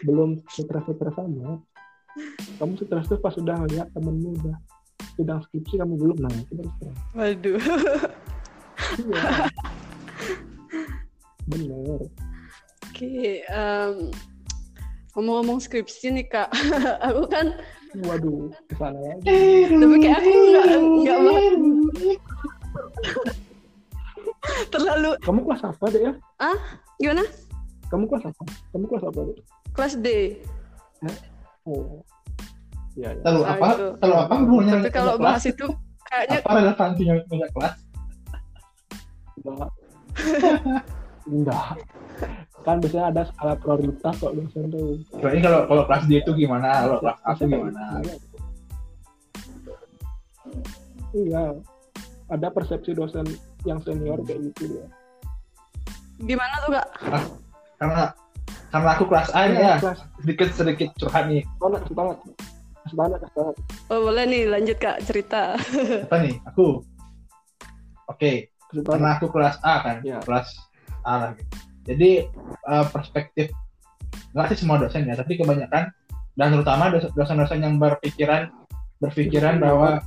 [0.06, 1.60] belum stres stres sama.
[2.58, 4.58] Kamu stres tuh pas sudah ngeliat temenmu udah
[5.18, 7.62] sedang skripsi kamu belum nah itu baru stres Waduh.
[9.02, 9.22] iya.
[11.48, 12.02] Bener.
[12.86, 14.12] Oke, em,
[15.16, 16.50] ngomong-ngomong skripsi nih kak,
[17.08, 17.56] aku kan,
[18.04, 19.24] waduh ke sana lagi
[19.72, 20.30] tapi kayak aku
[21.02, 21.40] nggak nggak
[24.70, 26.14] terlalu kamu kelas apa deh ya
[26.98, 27.24] gimana?
[27.88, 29.38] kamu kelas apa kamu kelas apa deh
[29.72, 30.08] Kelas D.
[31.64, 32.02] oh
[32.98, 33.22] Iya, iya.
[33.22, 33.68] Kalau Ah, apa?
[34.02, 35.54] Kalau apa hubungannya Tapi kalau bahas kelas?
[35.54, 35.66] itu
[36.02, 37.76] kayaknya apa relevansinya punya kelas?
[39.38, 39.70] enggak
[41.30, 41.68] enggak
[42.68, 46.68] kan biasanya ada skala prioritas kok dosen tuh Berarti kalau kalau kelas D itu gimana?
[46.84, 47.84] Kalau kelas A itu Biasanya gimana?
[51.16, 51.44] iya
[52.28, 53.24] ada persepsi dosen
[53.64, 54.88] yang senior kayak gitu ya
[56.18, 56.88] gimana tuh kak?
[57.78, 58.04] Karena
[58.74, 61.46] karena aku kelas A ya, kelas sedikit sedikit curhat nih.
[61.62, 62.18] banget banget
[62.98, 63.56] banget banget
[63.88, 65.54] Oh boleh nih lanjut kak cerita.
[66.10, 66.36] Apa nih?
[66.50, 66.82] Aku.
[68.10, 68.50] Oke.
[68.68, 68.98] Kesukaan.
[68.98, 70.20] karena aku kelas A kan Iya.
[70.26, 70.50] kelas
[71.06, 71.56] A lah gitu.
[71.88, 72.28] Jadi
[72.68, 73.50] eh, perspektif
[74.36, 75.90] nggak sih semua dosen ya tapi kebanyakan
[76.38, 78.52] dan terutama dos- dosen-dosen yang berpikiran
[79.02, 80.04] berpikiran bahwa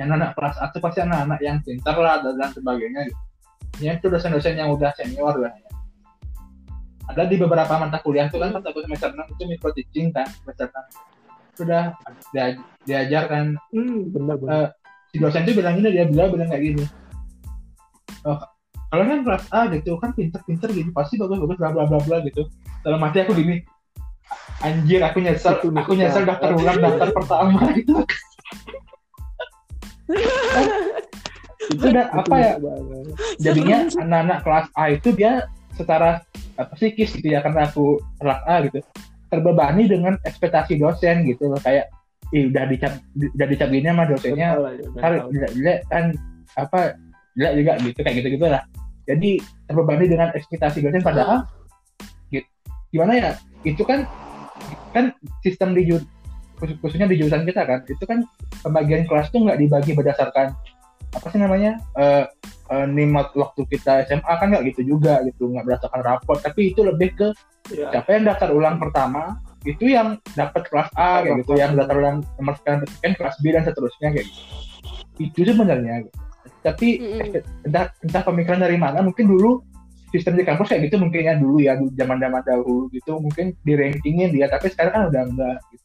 [0.00, 3.22] yang anak kelas A itu pasti anak-anak yang pintar lah dan, dan sebagainya gitu.
[3.82, 5.70] Ya itu dosen-dosen yang udah senior lah ya.
[7.10, 10.24] Ada di beberapa mata kuliah tuh kan pas aku semester 6 itu micro teaching kan
[10.40, 11.14] semester 6
[11.54, 11.94] sudah
[12.34, 14.50] dia, diajarkan Hmm, benar benar.
[14.50, 14.68] Eh,
[15.14, 16.84] si dosen tuh bilang ini dia bilang bilang kayak gini
[18.26, 18.38] oh,
[18.94, 22.46] kalau kan kelas A gitu kan pinter-pinter gitu pasti bagus-bagus bla bla bla bla gitu.
[22.86, 23.66] Dalam hati aku gini
[24.62, 28.00] anjir aku nyesel Itu aku nyesel daftar ulang daftar pertama gitu
[31.64, 32.52] itu udah apa ya?
[33.40, 36.20] jadinya anak-anak kelas A itu dia secara
[36.60, 38.78] apa psikis gitu ya karena aku kelas A gitu.
[39.32, 41.88] Terbebani dengan ekspektasi dosen gitu loh kayak
[42.30, 44.48] ih udah dicap udah dicap gini sama dosennya
[45.00, 46.04] ya, jelek-jelek kan
[46.54, 46.94] apa
[47.34, 48.62] jelek juga gitu kayak gitu gitu lah
[49.04, 49.30] jadi
[49.68, 51.44] terbebani dengan ekspektasi dosen padahal
[52.32, 52.46] gitu.
[52.92, 53.30] gimana ya
[53.64, 54.08] itu kan
[54.96, 55.12] kan
[55.44, 55.90] sistem di
[56.80, 58.24] khususnya di jurusan kita kan itu kan
[58.62, 60.54] pembagian kelas tuh nggak dibagi berdasarkan
[61.14, 62.24] apa sih namanya eh
[62.72, 66.80] eh, nikmat waktu kita SMA kan nggak gitu juga gitu nggak berdasarkan raport tapi itu
[66.80, 67.28] lebih ke
[67.72, 67.88] Iya.
[67.96, 72.16] siapa yang daftar ulang pertama itu yang dapat kelas A kayak gitu yang daftar ulang
[72.36, 72.84] nomor sekian
[73.16, 74.44] kelas B dan seterusnya kayak gitu
[75.24, 76.18] itu sebenarnya gitu.
[76.64, 77.68] Tapi Mm-mm.
[77.68, 79.60] entah, entah pemikiran dari mana mungkin dulu
[80.08, 83.72] sistem di kampus kayak gitu mungkin ya dulu ya zaman zaman dahulu gitu mungkin di
[83.76, 85.84] rankingin dia tapi sekarang kan udah enggak gitu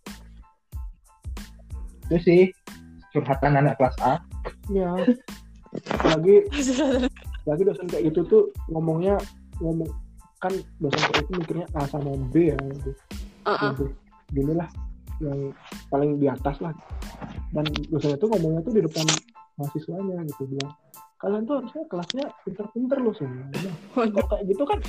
[2.09, 2.41] itu sih
[3.11, 4.23] curhatan anak kelas A
[4.69, 4.89] Iya.
[6.05, 6.35] Lagi
[7.45, 9.17] lagi dosen kayak gitu tuh ngomongnya
[9.61, 9.89] ngomong
[10.39, 12.91] kan dosen kayak itu mikirnya A sama B ya gitu.
[13.45, 13.73] Uh-uh.
[13.75, 13.85] Gitu.
[14.33, 14.69] Gini lah
[15.19, 15.51] yang
[15.91, 16.71] paling di atas lah
[17.51, 19.05] dan dosennya tuh ngomongnya tuh di depan
[19.59, 20.73] mahasiswanya gitu bilang
[21.19, 24.79] kalian tuh harusnya kelasnya pinter-pinter loh semua Nah, kok kayak gitu kan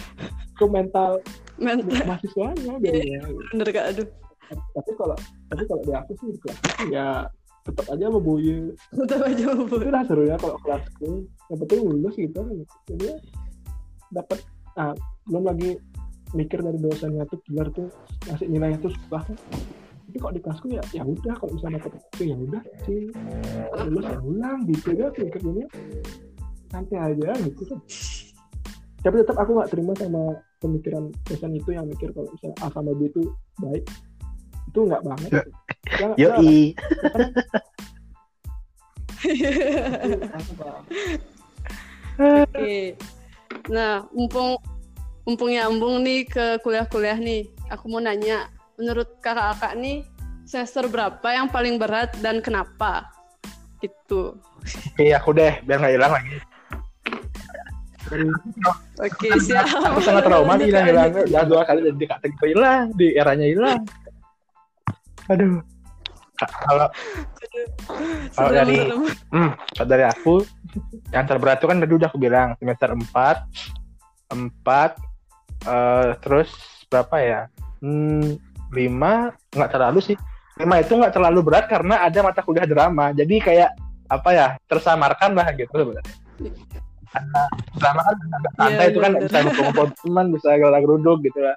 [0.55, 1.13] ke mental
[1.59, 2.07] mental.
[2.07, 3.03] mahasiswanya gitu.
[3.51, 4.09] bener kak aduh.
[4.51, 5.17] Tapi kalau
[5.51, 7.27] tapi kalau di aku sih di kelas itu ya
[7.67, 8.75] tetap aja mau boye.
[8.95, 12.39] Udah aja bu itu lah serunya kalau kelasku yang penting lulus gitu.
[12.39, 12.57] Kan
[12.91, 13.17] jadi ya
[14.11, 14.39] dapat
[14.79, 14.95] ah,
[15.27, 15.79] belum lagi
[16.35, 17.91] mikir dari dosennya tuh biar tuh
[18.31, 19.19] ngasih nilainya tuh suka
[20.11, 23.01] tapi kok di kelasku ya ya udah kalau misalnya dapat itu ya udah sih
[23.87, 25.66] lulus ya ulang gitu ya mikir jadinya
[26.66, 27.79] santai aja gitu kan
[29.07, 32.90] tapi tetap aku nggak terima sama pemikiran dosen itu yang mikir kalau misalnya A sama
[32.90, 33.23] B itu
[33.62, 33.87] baik
[34.66, 35.42] itu nggak banget Ya.
[35.90, 36.59] Ya, ya, Yoi.
[40.31, 40.83] aku paham.
[42.46, 42.94] Oke.
[43.68, 44.55] Nah, mumpung
[45.27, 48.49] mumpung nyambung nih ke kuliah-kuliah nih, aku mau nanya,
[48.81, 50.09] menurut kakak-kakak nih
[50.49, 53.12] semester berapa yang paling berat dan kenapa?
[53.85, 54.35] Gitu.
[54.97, 56.37] oke aku deh biar nggak hilang lagi.
[58.99, 59.71] Oke, siap.
[59.87, 61.11] aku sangat trauma nih hilang hilang.
[61.31, 63.81] Ya dua kali jadi kata gitu hilang di eranya hilang.
[65.31, 65.62] Aduh.
[66.35, 66.88] Ka- kalau
[68.33, 68.88] kalau dari
[69.31, 70.35] hmm, kalau dari aku
[71.12, 74.90] yang terberat itu kan tadi udah aku bilang semester 4 empat
[75.69, 76.51] eh, terus
[76.90, 77.40] berapa ya?
[77.85, 78.40] Hmm,
[78.71, 80.17] lima nggak terlalu sih
[80.59, 83.71] lima itu nggak terlalu berat karena ada mata kuliah drama jadi kayak
[84.11, 86.15] apa ya tersamarkan lah gitu sebenarnya
[87.11, 87.43] karena
[87.75, 89.23] drama kan agak santai Iya, itu kan bener.
[89.27, 91.57] bisa ngumpul-ngumpul teman bisa gelar geruduk gitu lah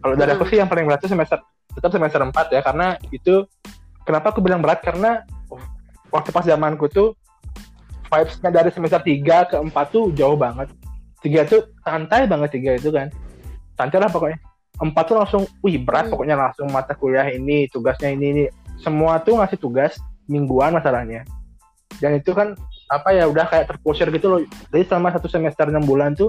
[0.00, 1.40] kalau dari aku sih yang paling berat itu semester
[1.76, 3.44] tetap semester 4 ya karena itu
[4.08, 5.24] kenapa aku bilang berat karena
[6.08, 7.12] waktu pas zamanku tuh
[8.06, 10.70] vibes-nya dari semester 3 ke 4 tuh jauh banget.
[11.20, 13.10] Tiga tuh santai banget tiga itu kan.
[13.74, 14.38] Santai lah pokoknya.
[14.76, 16.12] Empat tuh langsung, wih berat Hmm.
[16.12, 18.44] pokoknya langsung mata kuliah ini, tugasnya ini, ini.
[18.76, 19.96] Semua tuh ngasih tugas
[20.28, 21.24] mingguan masalahnya.
[21.96, 22.52] Dan itu kan
[22.92, 24.40] apa ya udah kayak terpusir gitu loh.
[24.68, 26.28] Jadi selama satu semester enam bulan tuh,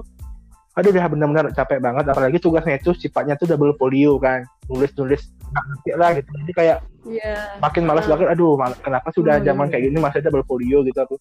[0.74, 2.08] aduh udah benar-benar capek banget.
[2.08, 6.30] Apalagi tugasnya itu sifatnya tuh double folio kan, nulis-nulis nggak ngerti lah gitu.
[6.46, 7.60] Jadi kayak Iya.
[7.60, 11.00] makin malas banget aduh mal- kenapa sudah Oh, zaman kayak gini masih ada portfolio gitu
[11.00, 11.16] aku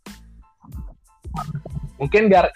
[1.96, 2.52] mungkin biar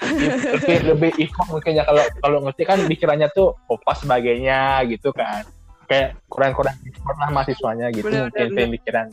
[0.53, 5.49] lebih lebih ikut mungkin ya kalau kalau ngerti kan pikirannya tuh opa sebagainya gitu kan.
[5.90, 6.77] Kayak kurang-kurang
[7.19, 9.07] lah mahasiswanya gitu Bener, mungkin bener, pemikiran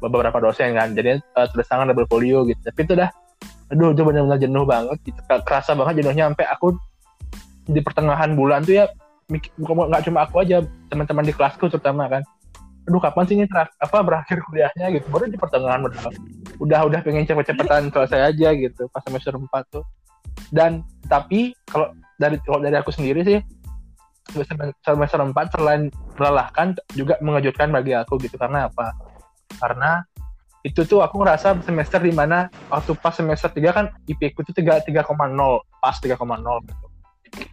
[0.00, 0.96] beberapa dosen kan.
[0.96, 2.56] Jadi uh, tulis tangan double folio gitu.
[2.62, 3.10] Tapi itu udah
[3.66, 5.20] aduh itu benar-benar jenuh banget gitu.
[5.26, 6.78] Kerasa banget jenuhnya sampai aku
[7.66, 8.84] di pertengahan bulan tuh ya
[9.26, 12.22] nggak cuma aku aja teman-teman di kelasku terutama kan.
[12.86, 15.10] Aduh kapan sih ini terak- apa berakhir kuliahnya gitu.
[15.10, 16.00] Baru di pertengahan udah
[16.60, 19.84] udah udah pengen cepet-cepetan selesai aja gitu pas semester 4 tuh
[20.52, 23.38] dan tapi kalau dari kalau dari aku sendiri sih
[24.32, 25.82] semester semester 4 selain
[26.18, 28.92] melelahkan juga mengejutkan bagi aku gitu karena apa
[29.62, 30.02] karena
[30.66, 34.50] itu tuh aku ngerasa semester di mana waktu pas semester 3 kan IP ku tuh
[34.50, 35.06] 3 3,0
[35.78, 36.18] pas 3,0
[36.66, 36.86] gitu.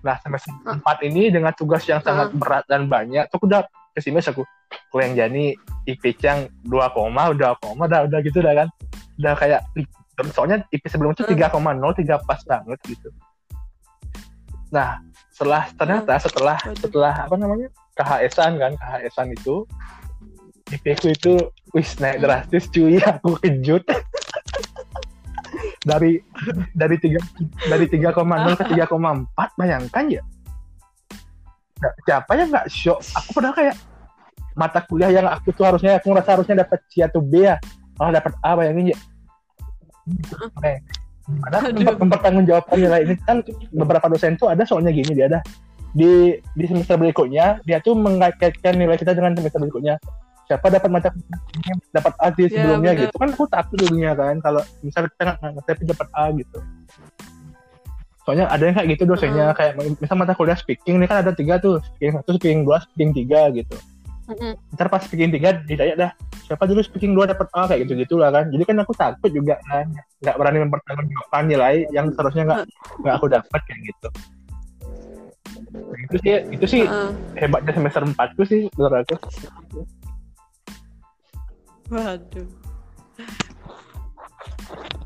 [0.02, 0.82] Nah, semester Ah.
[0.82, 2.38] 4 ini dengan tugas yang sangat Ah.
[2.38, 4.42] berat dan banyak, tuh aku udah pesimis aku.
[4.90, 6.72] Aku yang jadi IP yang 2,
[7.36, 8.68] udah koma, udah udah gitu dah kan.
[9.20, 9.62] Udah kayak
[10.32, 11.50] soalnya IP sebelum itu Ah.
[11.50, 13.10] 3,0 3 pas banget gitu.
[14.74, 17.70] Nah, setelah ternyata setelah setelah apa namanya?
[17.94, 19.66] KHS-an kan, KHS-an itu
[20.74, 21.34] IP ku itu
[21.78, 23.84] wis naik drastis cuy, aku kejut.
[25.84, 26.24] dari
[26.72, 27.20] dari tiga
[27.68, 28.16] dari 3,0
[28.56, 30.24] ke 3,4 bayangkan ya
[32.08, 33.76] siapa yang nggak shock aku padahal kayak
[34.54, 37.58] mata kuliah yang aku tuh harusnya aku ngerasa harusnya dapat C atau B ya.
[37.98, 38.98] Malah dapat A bayangin ya.
[41.24, 41.80] Gimana Aduh.
[41.80, 43.40] memper- mempertanggungjawabkan nilai ini kan
[43.72, 45.40] beberapa dosen tuh ada soalnya gini dia ada.
[45.96, 49.96] Di di semester berikutnya dia tuh mengaitkan nilai kita dengan semester berikutnya.
[50.44, 53.04] Siapa dapat mata kuliah dapat A di Ya, sebelumnya bener.
[53.08, 53.16] gitu.
[53.16, 56.60] Kan aku takut dulunya kan kalau misalnya kita nggak nggak tapi dapat A gitu.
[58.24, 59.56] Soalnya ada yang kayak gitu dosennya Hmm.
[59.56, 59.72] kayak
[60.04, 61.80] misal mata kuliah speaking ini kan ada tiga tuh.
[61.96, 63.80] Speaking satu speaking dua speaking tiga gitu
[64.24, 64.54] Mm-mm.
[64.80, 66.12] ntar pas speaking tiga ditanya dah
[66.48, 69.60] siapa dulu speaking dua dapat A kayak gitu gitulah kan jadi kan aku takut juga
[69.68, 69.92] kan
[70.24, 72.60] nggak berani mempertanggungjawabkan nilai yang seharusnya nggak
[73.04, 74.10] nggak aku dapat kayak gitu
[75.74, 77.10] Nah, itu sih itu sih Ah.
[77.34, 79.16] hebatnya semester 4 tuh sih menurut aku
[81.94, 82.50] Waduh.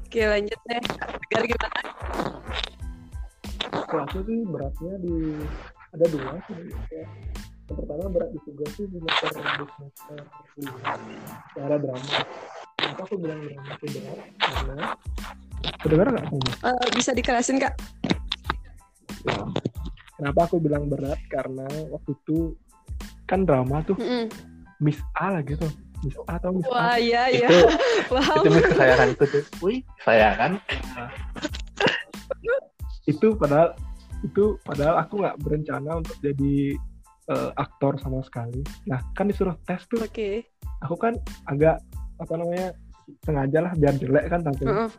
[0.07, 0.81] Oke lanjut deh.
[1.27, 1.81] Tegar gimana?
[3.87, 5.15] kelasnya sih beratnya di
[5.95, 6.55] ada dua sih
[6.91, 7.03] ya.
[7.69, 10.17] Pertama berat di tugas sih di semester di semester
[10.55, 10.79] lima
[11.51, 12.17] cara drama.
[12.77, 14.17] Kenapa aku bilang drama itu berat?
[14.37, 14.85] Karena
[15.77, 17.73] kedengar nggak kamu Eh, bisa dikerasin kak?
[20.15, 21.19] kenapa aku bilang berat?
[21.27, 22.55] Karena waktu itu
[23.25, 24.31] kan drama tuh Mm-mm.
[24.79, 25.67] Miss A lah gitu.
[25.99, 26.97] Miss A atau Miss Wah A?
[26.97, 27.47] Iya iya.
[27.49, 27.67] itu
[28.13, 28.39] Wow.
[28.39, 29.43] itu mis kesayanganku tuh.
[29.59, 29.79] Wih.
[29.99, 30.51] Kesayangan.
[33.03, 33.75] Itu padahal
[34.19, 36.73] itu padahal aku nggak berencana untuk jadi
[37.31, 40.47] eh, aktor sama sekali nah kan disuruh tes tuh Oke.
[40.83, 41.13] aku kan
[41.47, 41.79] agak
[42.17, 42.73] apa namanya
[43.23, 44.91] sengaja lah biar jelek kan tampilnya Heeh.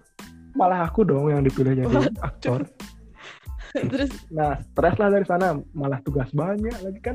[0.57, 2.13] malah aku dong yang dipilih jadi Waduh.
[2.25, 2.61] aktor
[3.69, 7.13] Terus nah stres lah dari sana malah tugas banyak lagi kan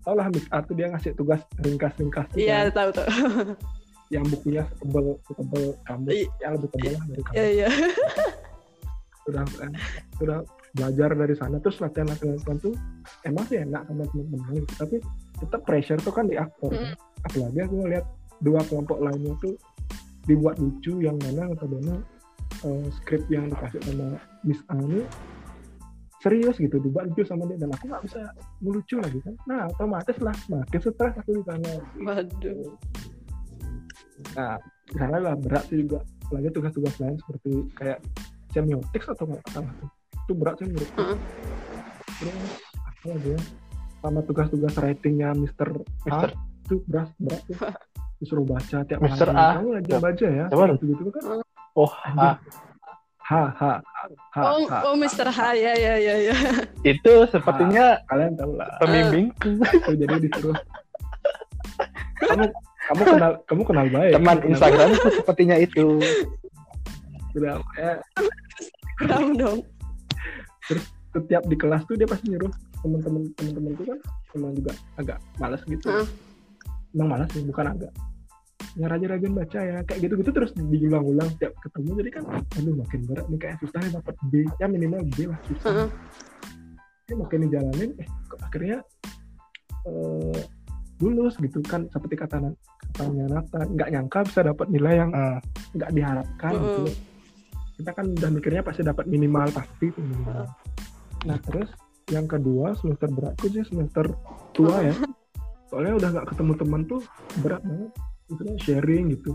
[0.00, 3.08] tau lah Miss A tuh dia ngasih tugas ringkas-ringkas tuh iya kan, tahu tahu.
[4.14, 7.68] yang bukunya setebel setebel kamu yang lebih tebel lah dari kamu Iya iya.
[9.28, 9.44] sudah
[10.16, 10.38] sudah
[10.74, 11.58] belajar dari sana.
[11.58, 12.74] Terus latihan latihan latihan tuh
[13.26, 14.96] emang sih enak sama teman-teman gitu tapi
[15.40, 16.70] tetap pressure tuh kan di aktor.
[16.72, 16.94] Kan.
[17.20, 18.04] apalagi aku ngeliat
[18.40, 19.54] dua kelompok lainnya tuh
[20.24, 22.00] dibuat lucu yang mana notabene
[22.64, 25.04] uh, skrip yang dikasih sama Miss A ini
[26.20, 27.58] serius gitu dibuat lucu sama dia.
[27.60, 28.22] Dan aku nggak bisa
[28.62, 29.34] melucu lagi kan.
[29.50, 31.70] Nah otomatis lah makin stres aku di sana.
[32.00, 32.72] Waduh.
[34.36, 34.60] nah
[34.94, 36.00] sana lah berat sih juga.
[36.30, 37.98] Apalagi tugas-tugas lain seperti kayak
[38.54, 39.99] semiotics atau salah tuh
[40.30, 40.94] itu berat sih menurutku.
[41.02, 41.16] Heeh.
[42.22, 42.38] terus
[42.86, 43.40] apa lagi ya?
[44.00, 45.68] Sama tugas-tugas writingnya Mister
[46.06, 47.58] Mister A itu berat berat tuh
[48.22, 49.26] disuruh baca tiap Mr.
[49.26, 49.42] hari.
[49.42, 49.48] A.
[49.58, 50.44] kamu lagi baca ya?
[50.46, 50.78] Coba dong.
[50.78, 51.42] gitu gitu kan
[51.74, 52.36] oh ah,
[53.26, 55.26] ha ha ha Oh, ha oh Mr.
[55.26, 55.38] H.
[55.58, 56.36] Ya ya ya ya.
[56.94, 58.70] itu sepertinya kalian tahu lah.
[58.78, 60.54] pembimbingku Tuh, jadi disuruh.
[62.22, 62.46] Kamu
[62.86, 64.12] kamu kenal kamu kenal baik.
[64.14, 65.86] Teman Kenal Instagram itu sepertinya itu.
[65.98, 66.28] Baik.
[67.30, 67.92] udah ya,
[69.06, 69.62] Kamu
[70.78, 70.86] dong.
[71.10, 73.98] setiap di kelas tuh dia pasti nyuruh teman-teman teman-teman tuh kan
[74.38, 76.06] emang juga agak malas gitu Heeh.
[76.94, 77.92] emang malas sih bukan agak
[78.78, 83.26] ya rajin-rajin baca ya kayak gitu-gitu terus diulang-ulang setiap ketemu jadi kan aduh makin berat
[83.26, 85.88] nih kayak susah nih dapat B ya minimal B lah susah Heeh.
[87.10, 88.78] ya makin dijalanin eh kok akhirnya
[89.90, 90.40] eh,
[91.00, 92.52] lulus gitu kan seperti kata
[92.94, 95.40] katanya Nathan nggak nyangka bisa dapat nilai yang Hmm.
[95.74, 97.09] nggak diharapkan gitu Heeh.
[97.80, 100.44] Kita kan udah mikirnya pasti dapat minimal pasti minimal.
[101.24, 101.68] nah terus
[102.12, 104.12] yang kedua semester beratku sih semester
[104.52, 104.94] tua ya.
[105.72, 107.00] Soalnya udah nggak ketemu teman tuh
[107.40, 107.92] berat banget.
[108.28, 109.32] Maksudnya sharing gitu.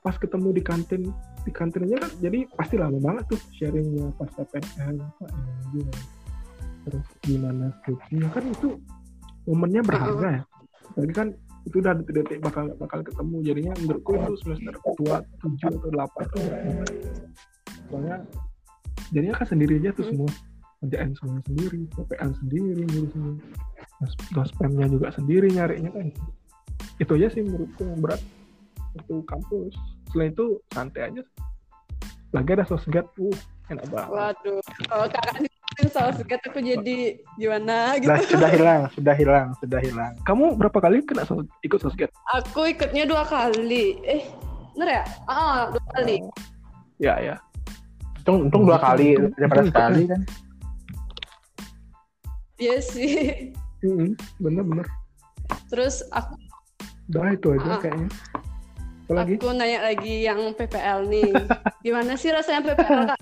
[0.00, 1.02] Pas ketemu di kantin
[1.40, 5.24] di kantinnya kan jadi pasti lama banget tuh sharingnya pas PPL apa
[5.76, 5.88] ya,
[6.88, 8.28] terus gimana skripsinya?
[8.32, 8.68] Kan itu
[9.44, 10.42] momennya berharga ya.
[10.96, 11.28] Jadi kan
[11.68, 13.36] itu udah detik-detik bakal bakal ketemu.
[13.44, 16.24] Jadinya menurutku itu semester tua tujuh atau delapan
[17.90, 18.16] soalnya
[19.10, 20.30] jadinya kan sendiri aja tuh semua.
[20.80, 23.36] Kerjaan semua sendiri PPL sendiri ngurusin
[24.00, 26.08] Dos- dospemnya juga sendiri nyarinya kan.
[26.96, 28.22] Itu aja sih menurutku yang berat
[28.96, 29.74] waktu kampus.
[30.08, 31.22] Selain itu santai aja.
[32.32, 33.38] Lagi ada sosmed uh
[33.68, 34.08] enak banget.
[34.08, 34.60] Waduh.
[34.88, 35.49] Oh kakak
[35.80, 36.98] ngikutin soal segat aku jadi
[37.40, 38.12] gimana gitu.
[38.12, 40.12] Sudah, sudah hilang, sudah hilang, sudah hilang.
[40.28, 41.24] kamu berapa kali kena
[41.64, 43.96] ikut sosmed Aku ikutnya dua kali.
[44.04, 44.28] Eh
[44.76, 45.04] Bener ya?
[45.26, 46.16] Ah, dua kali.
[47.00, 47.36] Ya ya.
[48.22, 50.20] Untung, untung dua kali Untung- daripada untung sekali kan.
[52.60, 53.12] Iya sih.
[53.84, 54.84] Mm-mm, bener-bener.
[55.72, 56.36] Terus aku
[57.10, 57.80] Udah itu aja Ah.
[57.80, 58.08] kayaknya.
[59.10, 59.34] Apa lagi?
[59.34, 61.32] aku nanya lagi yang PPL nih.
[61.84, 63.18] Gimana sih rasanya PPL kak?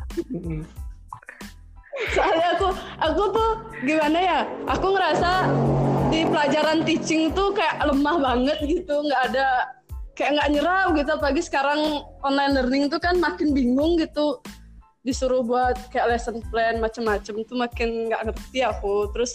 [2.14, 2.68] Soalnya aku
[3.03, 3.51] aku tuh
[3.82, 4.40] gimana ya?
[4.70, 5.51] Aku ngerasa
[6.09, 9.46] di pelajaran teaching tuh kayak lemah banget gitu, nggak ada
[10.14, 11.11] kayak nggak nyerap gitu.
[11.14, 14.38] Apalagi sekarang online learning tuh kan makin bingung gitu.
[15.03, 19.11] Disuruh buat kayak lesson plan macem-macem tuh makin nggak ngerti aku.
[19.14, 19.34] Terus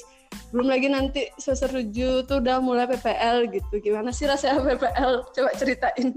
[0.49, 3.79] belum lagi nanti semester 7 tuh udah mulai PPL gitu.
[3.83, 5.29] Gimana sih rasanya PPL?
[5.29, 6.15] Coba ceritain.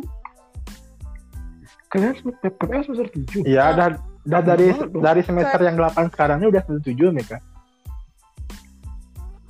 [1.93, 3.47] Kalian PPL semester 7?
[3.47, 5.03] Iya, udah udah dari banget dong.
[5.03, 7.39] dari semester yang 8 sekarang ini udah 7 Mika.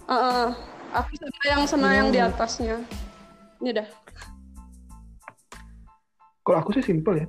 [0.07, 0.49] Heeh.
[0.95, 2.31] aku sama yang sama yang di Hmm.
[2.31, 2.77] atasnya.
[3.61, 3.89] Ini dah.
[6.41, 7.27] Kalau aku sih simple ya.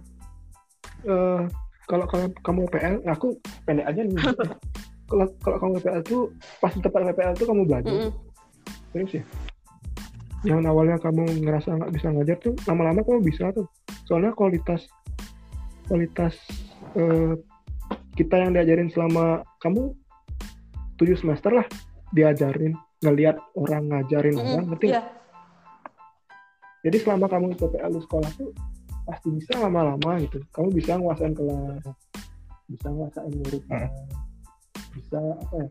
[1.04, 1.42] Eh,
[1.84, 3.34] kalau kalian kamu PPL, aku
[3.66, 4.16] pendek aja nih.
[5.10, 6.22] kalau kalau kamu PPL tuh
[6.60, 7.92] pas di tempat PPL tuh kamu belajar.
[7.92, 8.12] Mm-mm.
[8.94, 9.24] Serius ya?
[10.46, 13.66] Yang awalnya kamu ngerasa nggak bisa ngajar tuh, lama-lama kamu bisa tuh.
[14.06, 14.86] Soalnya kualitas
[15.88, 16.36] kualitas
[16.96, 17.34] eh,
[18.16, 19.94] kita yang diajarin selama kamu
[20.98, 21.68] tujuh semester lah
[22.16, 22.74] diajarin
[23.06, 24.50] ngelihat orang ngajarin Mm-mm.
[24.58, 24.88] orang, ngerti?
[24.90, 25.02] Iya.
[26.86, 28.50] Jadi selama kamu PPL di sekolah tuh
[29.06, 30.42] pasti bisa lama-lama gitu.
[30.56, 31.84] Kamu bisa nguasain kelas,
[32.70, 33.92] bisa nguasain muridnya,
[34.96, 35.68] bisa apa ya?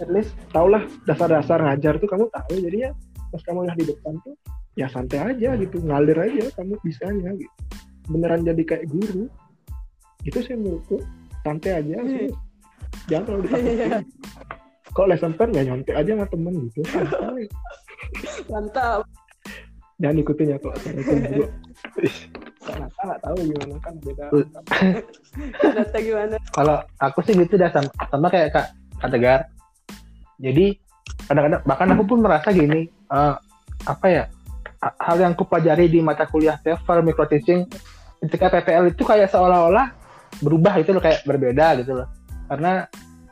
[0.00, 2.54] At least tau lah dasar-dasar ngajar tuh kamu tahu.
[2.64, 2.90] Jadinya
[3.30, 4.34] pas kamu udah di depan tuh
[4.78, 7.56] ya santai aja gitu, ngalir aja kamu bisanya gitu.
[8.08, 9.28] Beneran jadi kayak guru.
[10.24, 11.00] Itu sih menurutku
[11.44, 12.28] santai aja sih.
[13.08, 14.04] Jangan terlalu ditakutin.
[14.90, 16.80] Kalau lesson plan ya nyontek aja sama temen gitu.
[16.90, 17.44] Santai.
[18.50, 19.00] Mantap.
[20.00, 21.44] Jangan ikutin ya kalau saya itu dulu.
[22.64, 24.24] Karena saya nggak tahu gimana kan beda.
[25.76, 26.36] Data gimana?
[26.56, 28.66] Kalau aku sih gitu dah sama, sama kayak Kak,
[28.98, 29.40] Kak Tegar.
[30.40, 30.66] Jadi
[31.28, 33.34] kadang-kadang bahkan aku pun merasa gini, eh,
[33.86, 34.24] apa ya?
[34.80, 37.68] ha- Hal yang aku pelajari di mata kuliah TEFL micro teaching
[38.24, 39.99] ketika PPL itu kayak seolah-olah
[40.38, 42.08] berubah gitu loh kayak berbeda gitu loh.
[42.46, 42.86] Karena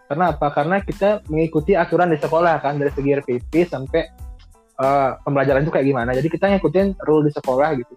[0.08, 0.46] karena apa?
[0.50, 4.02] Karena kita mengikuti aturan di sekolah kan dari segi RPP sampai
[4.80, 6.10] eh, pembelajaran itu kayak gimana.
[6.16, 7.94] Jadi kita ngikutin rule di sekolah gitu.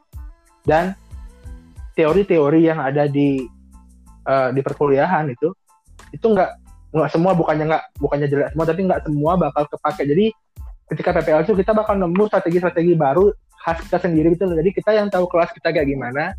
[0.61, 0.93] Dan
[1.97, 3.41] teori-teori yang ada di
[4.27, 5.49] eh, di perkuliahan itu
[6.11, 10.25] itu nggak nggak semua bukannya nggak bukannya jelek semua tapi nggak semua bakal kepake jadi
[10.91, 13.31] ketika PPL itu kita bakal nemu strategi-strategi baru
[13.63, 14.59] khas kita sendiri gitu loh.
[14.59, 16.35] jadi kita yang tahu kelas kita kayak gimana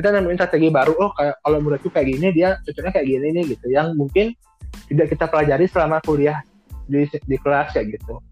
[0.00, 3.44] kita nemuin strategi baru oh kayak kalau muridku kayak gini dia cocoknya kayak gini nih
[3.52, 3.66] gitu.
[3.68, 4.26] Yang mungkin
[4.88, 6.40] tidak kita pelajari selama kuliah
[6.88, 8.24] di di kelas kayak gitu.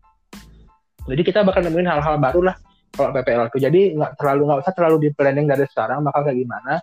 [1.09, 2.57] Jadi kita bakal nemuin hal-hal baru lah
[2.97, 6.41] kalau PPL itu jadi nggak terlalu nggak usah terlalu di planning dari sekarang bakal kayak
[6.41, 6.81] gimana.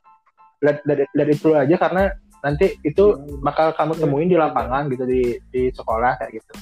[0.61, 2.09] Dari, itu aja karena
[2.41, 6.53] nanti itu bakal kamu temuin di lapangan gitu di di sekolah kayak gitu.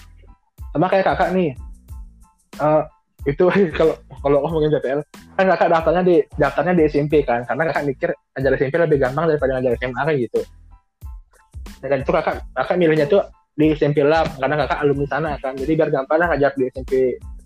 [0.74, 1.54] Sama kayak kakak nih
[2.62, 2.84] Eh,
[3.24, 3.46] itu
[3.80, 5.00] kalau kalau ngomongin PPL
[5.40, 7.48] kan kakak daftarnya di daftarnya di SMP kan.
[7.48, 10.42] Karena kakak mikir ngajar SMP lebih gampang daripada ngajar SMA kan gitu.
[11.84, 15.54] Dan itu kakak kakak milihnya tuh di SMP Lab karena kakak alumni sana kan.
[15.56, 16.92] Jadi biar gampang lah ngajar di SMP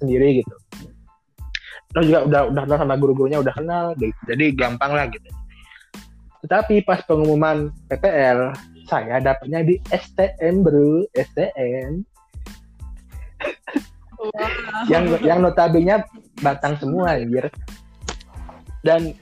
[0.01, 0.55] sendiri gitu.
[1.93, 4.21] Terus juga udah udah kenal sama guru-gurunya udah kenal gitu.
[4.27, 5.29] jadi gampang lah gitu.
[6.45, 8.53] Tetapi pas pengumuman PPL
[8.87, 11.03] saya dapatnya di STM bro.
[11.15, 12.03] STM.
[14.91, 16.03] Yang yang notabene
[16.41, 17.49] batang semua anjir.
[18.85, 19.13] Dan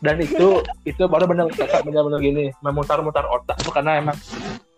[0.00, 4.16] dan itu itu baru benar kakak benar-benar gini memutar-mutar otak tuh karena emang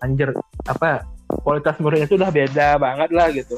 [0.02, 0.34] anjir
[0.66, 1.06] apa
[1.46, 3.54] kualitas muridnya itu udah beda banget lah gitu.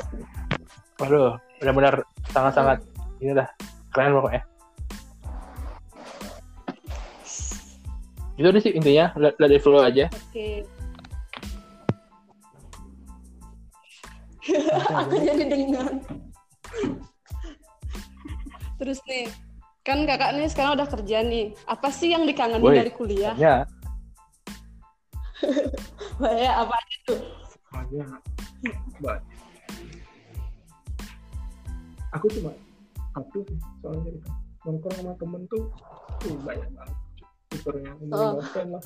[1.00, 2.84] Waduh benar-benar sangat-sangat
[3.24, 3.48] ini dah
[3.96, 4.42] keren pokoknya.
[8.34, 10.10] Itu sih intinya let it flow aja.
[10.10, 10.66] Oke.
[15.00, 15.90] Aku jadi dengar.
[18.76, 19.30] Terus nih,
[19.80, 21.54] kan kakak nih sekarang udah kerja nih.
[21.64, 22.76] Apa sih yang dikangenin Woi.
[22.76, 23.34] dari kuliah?
[23.36, 23.64] ya
[26.22, 27.20] Banyak apa aja tuh?
[27.68, 28.06] banyak
[29.02, 29.22] banyak
[32.14, 32.54] aku cuma
[33.12, 33.42] satu
[33.82, 34.30] soalnya itu
[34.62, 35.66] nongkrong sama temen tuh
[36.22, 36.96] tuh banyak banget
[37.50, 38.38] supernya ngomongin Oh.
[38.78, 38.84] lah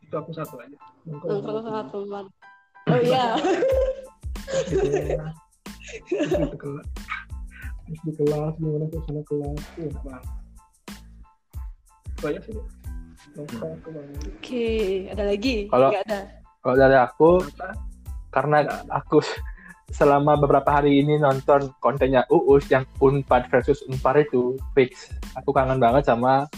[0.00, 2.24] itu aku satu aja nongkrong Nongkrong sama sama teman.
[2.86, 3.24] Oh iya.
[4.68, 5.26] gitu ya.
[6.06, 6.88] Terus di kelas
[7.86, 8.52] terus di kelas?
[8.58, 10.36] Gimana suasana kelas tuh enak banget
[12.20, 12.42] banyak.
[12.44, 12.56] Sih
[13.36, 14.68] Oke,
[15.12, 15.68] ada lagi?
[15.68, 16.20] Kalau- ada.
[16.64, 17.68] kalau dari aku apa
[18.32, 18.58] karena
[18.90, 19.20] aku
[19.92, 25.12] selama beberapa hari ini nonton kontennya Uus yang Unpad versus Unpar itu fix.
[25.38, 26.48] Aku kangen banget sama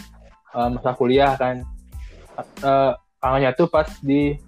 [0.55, 1.61] uh, masa kuliah kan.
[2.63, 4.39] Uh, kangennya tuh pas di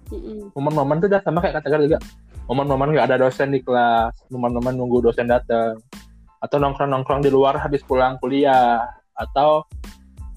[0.56, 2.00] momen-momen tuh udah sama kayak kata juga
[2.46, 4.14] momen-momen nggak ada dosen di kelas.
[4.32, 5.78] Momen-momen nunggu dosen datang
[6.42, 8.86] atau nongkrong-nongkrong di luar habis pulang kuliah.
[9.14, 9.66] Atau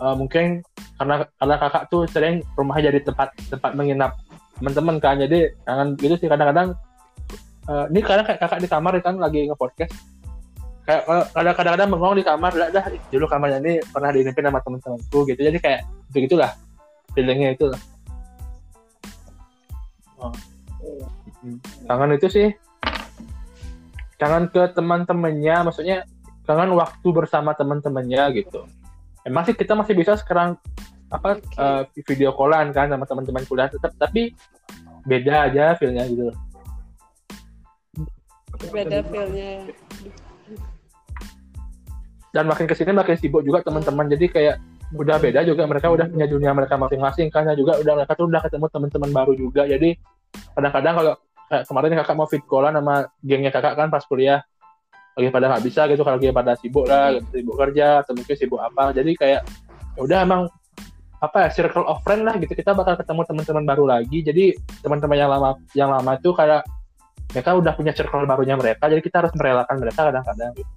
[0.01, 0.61] uh, mungkin
[0.95, 4.17] karena karena kakak tuh sering rumahnya jadi tempat tempat menginap
[4.61, 5.15] teman-teman kan.
[5.17, 6.27] Jadi kangen gitu sih.
[6.29, 6.77] Kadang-kadang
[7.71, 9.93] uh, ini kadang kayak kakak di kamar kan lagi nge-podcast.
[10.85, 12.51] Kayak uh, kadang- kadang-kadang bengong di kamar.
[12.53, 15.41] Lah dah dulu kamarnya ini pernah diinepin sama teman-temanku gitu.
[15.41, 15.81] Jadi kayak
[16.13, 16.53] begitulah
[17.15, 17.81] feelingnya itu lah
[20.19, 20.35] oh.
[21.85, 22.47] Kangen itu sih
[24.15, 26.07] kangen ke teman-temannya maksudnya
[26.47, 28.63] kangen waktu bersama teman-temannya gitu
[29.27, 30.55] emang sih kita masih bisa sekarang
[31.11, 31.59] apa Oke.
[31.59, 34.31] eh, video callan kan sama teman-teman kuliah tetap tapi
[35.05, 36.31] beda aja feelnya gitu
[38.71, 39.73] beda feel-nya ya.
[42.31, 44.55] dan makin ke sini makin sibuk juga teman-teman jadi kayak
[44.95, 48.41] udah beda juga mereka udah punya dunia mereka masing-masing Dan juga udah mereka tuh udah
[48.47, 49.97] ketemu teman-teman baru juga jadi
[50.55, 51.13] kadang-kadang kalau
[51.63, 54.43] kemarin kakak mau fit callan sama gengnya kakak kan pas kuliah.
[55.15, 58.35] Lagi pada nggak bisa gitu kalau lagi pada sibuk lah gitu, sibuk kerja atau mungkin
[58.35, 58.91] sibuk apa.
[58.91, 59.41] Jadi kayak
[59.95, 60.41] ya udah emang
[61.23, 62.51] apa ya circle of friend lah gitu.
[62.51, 64.19] Kita bakal ketemu teman-teman baru lagi.
[64.19, 64.51] Jadi
[64.83, 66.67] teman-teman yang lama yang lama itu kayak
[67.31, 70.71] mereka udah punya circle barunya mereka jadi kita harus merelakan mereka kadang-kadang gitu.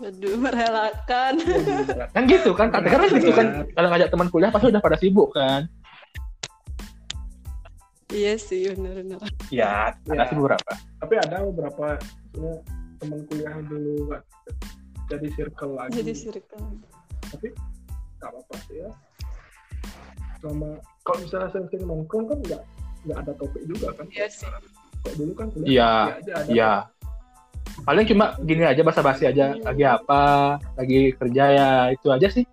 [0.00, 1.32] Aduh, merelakan.
[2.16, 3.46] kan gitu kan kadang kan gitu kan.
[3.76, 5.68] Kalau ngajak teman kuliah pasti udah pada sibuk kan
[8.10, 9.20] iya sih, benar-benar.
[9.48, 10.24] ya ada Ya.
[10.26, 11.84] sih beberapa tapi ada beberapa
[12.34, 12.52] ya,
[12.98, 14.22] teman kuliah yang dulu nggak
[15.08, 16.66] jadi circle lagi Jadi circle.
[17.26, 17.46] tapi
[18.16, 18.90] nggak apa-apa sih ya
[20.38, 20.68] sama
[21.02, 22.62] kalau misalnya sering-sering nongkrong kan nggak
[23.02, 24.48] nggak ada topik juga kan Iya sih.
[25.00, 26.72] kok dulu kan kuliah Iya, iya aja ada Iya.
[27.80, 29.56] Paling cuma gini aja basa-basi aja.
[29.56, 30.22] Lagi apa,
[30.76, 32.44] lagi kerja ya itu aja sih.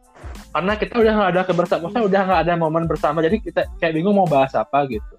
[0.50, 3.92] Karena kita udah nggak ada kebersamaan, maksudnya udah nggak ada momen bersama, jadi kita kayak
[3.94, 5.16] bingung mau bahas apa gitu.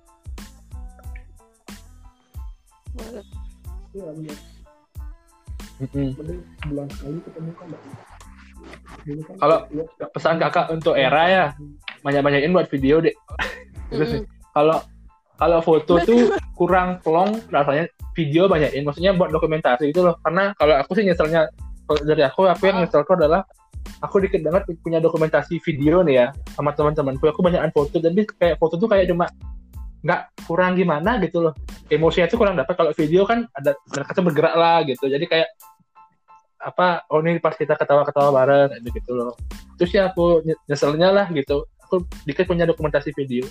[3.99, 4.35] Iya.
[5.79, 6.09] Mm-mm.
[6.19, 7.81] mending sebulan sekali ketemu kan kan
[9.39, 11.45] Kalau ya, nggak- Pesan kakak untuk era ya,
[12.03, 13.15] banyak-banyakin buat video deh.
[13.95, 14.27] Sih.
[14.53, 14.83] Kalau
[15.39, 20.75] kalau foto tuh kurang plong rasanya video banyakin maksudnya buat dokumentasi gitu loh karena kalau
[20.75, 21.47] aku sih nyeselnya
[22.03, 23.47] dari aku aku yang nyesel tuh adalah
[24.03, 26.27] aku dikit banget punya dokumentasi video nih ya
[26.59, 29.31] sama teman-temanku aku banyakan foto tapi kayak foto tuh kayak cuma
[30.03, 31.55] nggak kurang gimana gitu loh.
[31.91, 32.75] Emosinya tuh kurang dapat.
[32.75, 33.75] Kalau video kan ada
[34.15, 35.11] tuh bergerak lah gitu.
[35.11, 35.49] Jadi kayak
[36.59, 39.33] apa oh ini pas kita ketawa-ketawa bareng gitu, gitu loh.
[39.79, 41.67] Terus ya aku nye- nyeselnya lah gitu.
[41.89, 43.47] Aku dikit punya dokumentasi video.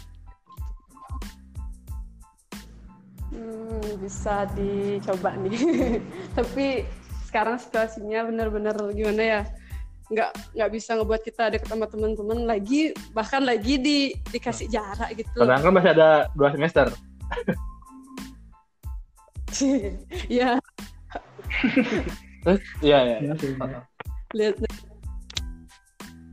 [3.32, 5.56] Hmm, bisa dicoba nih.
[6.38, 6.86] Tapi
[7.28, 9.41] sekarang situasinya benar-benar gimana ya?
[10.08, 13.97] Nggak nggak bisa ngebuat kita deket sama teman-teman lagi, bahkan lagi di
[14.32, 15.36] dikasih jarak gitu.
[15.36, 16.88] padahal kan masih ada dua semester
[20.32, 20.60] ya,
[22.43, 23.51] terus iya ya Iya sih.
[24.36, 24.55] lihat.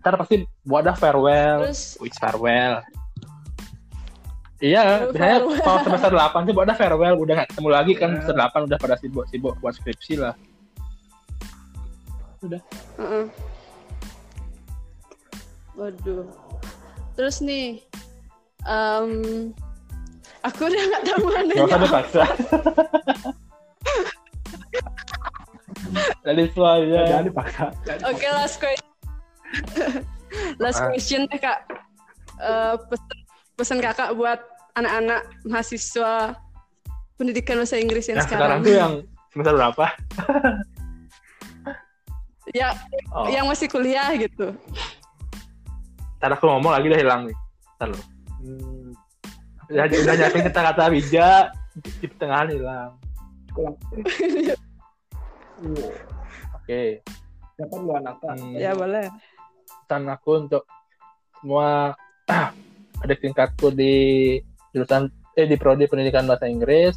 [0.02, 2.82] ntar pasti buat ada farewell Terus Wih, farewell.
[4.62, 8.64] Iya, biasanya kalau semester 8 tuh ada farewell, udah gak ketemu lagi kan semester 8
[8.70, 10.32] udah pada sibuk-sibuk buat skripsi lah.
[12.48, 13.24] Heeh.
[15.74, 16.26] Waduh.
[17.14, 17.82] Terus nih,
[18.64, 19.10] em,
[20.40, 22.22] aku udah nggak tahu mana Gak usah dipaksa.
[26.20, 27.00] Dari itu aja.
[27.06, 27.64] jangan dipaksa
[28.04, 28.90] Oke, last question.
[30.58, 31.58] last question deh kak.
[32.36, 33.16] Eh, pesan,
[33.54, 34.40] pesan kakak buat
[34.74, 36.34] anak-anak mahasiswa
[37.14, 38.60] pendidikan bahasa Inggris yang Yang sekarang sekarang.
[38.60, 38.92] tuh yang
[39.30, 39.86] semester berapa?
[42.50, 42.68] Ya,
[43.10, 44.52] Oh, yang masih kuliah gitu.
[46.24, 47.36] Ntar aku ngomong lagi udah hilang nih.
[47.76, 48.00] Ntar lo.
[48.40, 48.96] Hmm.
[49.68, 51.52] Udah, udah kata-kata bijak,
[52.00, 52.96] di pertengahan hilang.
[56.56, 57.04] Oke.
[57.54, 58.56] siapa dulu Anata Hmm.
[58.56, 59.06] ya boleh.
[59.84, 60.64] pesan aku untuk
[61.38, 61.92] semua
[63.04, 63.94] adik tingkatku di
[64.72, 66.96] jurusan eh di prodi pendidikan bahasa Inggris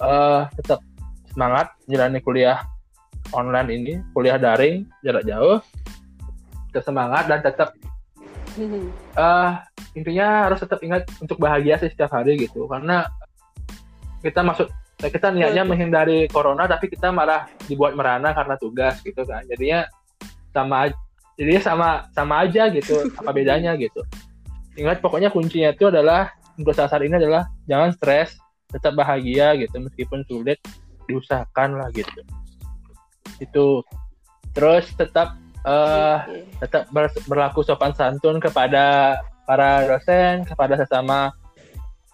[0.00, 0.80] eh tetap
[1.30, 2.64] semangat menjalani kuliah
[3.36, 5.60] online ini kuliah daring jarak jauh
[6.72, 7.76] tetap semangat dan tetap
[9.22, 9.50] eh
[9.94, 12.66] intinya harus tetap ingat untuk bahagia sih setiap hari gitu.
[12.66, 13.06] Karena
[14.22, 15.70] kita masuk kita niatnya Betul.
[15.70, 19.46] menghindari corona tapi kita malah dibuat merana karena tugas gitu kan.
[19.46, 19.86] Jadinya
[20.50, 20.90] sama
[21.38, 23.06] jadinya sama sama aja gitu.
[23.14, 24.02] Apa bedanya gitu?
[24.74, 28.34] Ingat pokoknya kuncinya itu adalah untuk saat ini adalah jangan stres
[28.70, 29.78] tetap bahagia gitu.
[29.78, 30.58] Meskipun sulit
[31.06, 32.20] diusahakan lah gitu.
[33.38, 33.86] Itu.
[34.50, 35.38] Terus tetap
[35.68, 36.24] uh,
[36.64, 41.32] tetap ber- berlaku sopan santun kepada para dosen, kepada sesama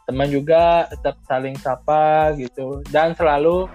[0.04, 2.82] teman juga, tetap saling sapa gitu.
[2.90, 3.70] Dan selalu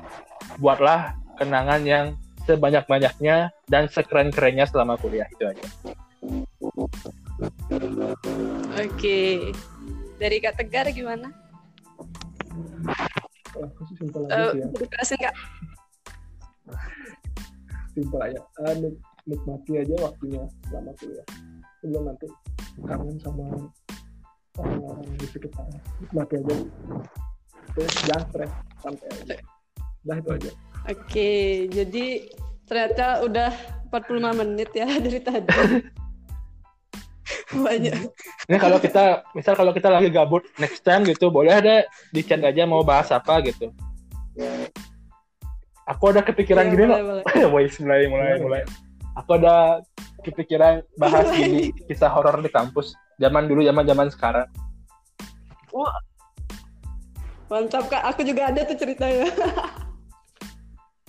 [0.59, 2.05] buatlah kenangan yang
[2.45, 5.65] sebanyak-banyaknya dan sekeren-kerennya selama kuliah itu aja.
[8.77, 9.53] Oke.
[10.19, 11.32] Dari Kak Tegar gimana?
[13.49, 15.32] Kalau aku sih simpel Eh, aja sih ya
[17.93, 18.99] simpel aja Eh, nik-
[19.30, 21.27] nikmati aja waktunya selama kuliah
[21.80, 22.27] sebelum nanti
[22.84, 23.45] kangen sama
[24.57, 25.65] orang-orang di sekitar
[26.01, 26.55] nikmati aja
[27.77, 28.51] terus jangan stres
[28.82, 29.36] santai aja
[30.03, 30.51] udah itu aja
[30.88, 32.32] Oke, jadi
[32.65, 33.51] ternyata udah
[33.91, 35.51] 45 menit ya dari tadi.
[37.67, 37.99] Banyak.
[38.47, 41.84] Ini kalau kita, misal kalau kita lagi gabut next time gitu, boleh ada
[42.15, 43.69] di chat aja mau bahas apa gitu.
[45.84, 47.21] Aku ada kepikiran Iya, gini boleh, loh.
[47.27, 47.47] boleh.
[47.53, 48.61] Wais, mulai, mulai, mulai.
[49.20, 49.84] Aku ada
[50.24, 52.95] kepikiran bahas ini kisah horor di kampus.
[53.20, 54.47] Zaman dulu, zaman zaman sekarang.
[57.51, 59.28] Mantap Kak, aku juga ada tuh ceritanya.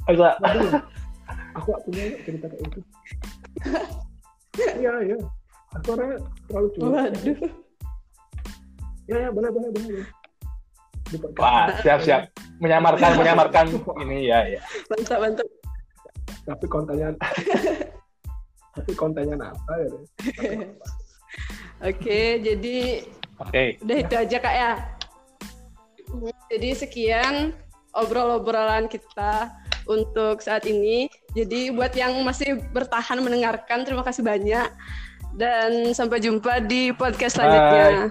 [0.08, 0.40] Agak,
[1.54, 2.80] aku punya cerita kayak itu
[4.78, 5.16] iya iya
[5.74, 7.38] aku orangnya terlalu curhat Waduh.
[9.10, 10.04] ya ya boleh boleh boleh
[11.34, 12.30] wah, siap, siap.
[12.62, 13.66] Menyamarkan, menyamarkan
[14.06, 14.62] ini ya, ya.
[14.86, 15.48] Mantap, mantap.
[16.46, 17.10] tapi kontennya
[18.74, 20.04] tapi kontennya apa ya deh?
[21.90, 22.78] Oke, jadi
[23.40, 23.80] Oke.
[23.80, 24.72] udah itu aja Kak ya.
[26.50, 27.34] Jadi sekian
[27.94, 29.48] obrol-obrolan kita
[29.86, 31.08] untuk saat ini.
[31.32, 34.68] Jadi buat yang masih bertahan mendengarkan, terima kasih banyak.
[35.38, 38.10] Dan sampai jumpa di podcast selanjutnya.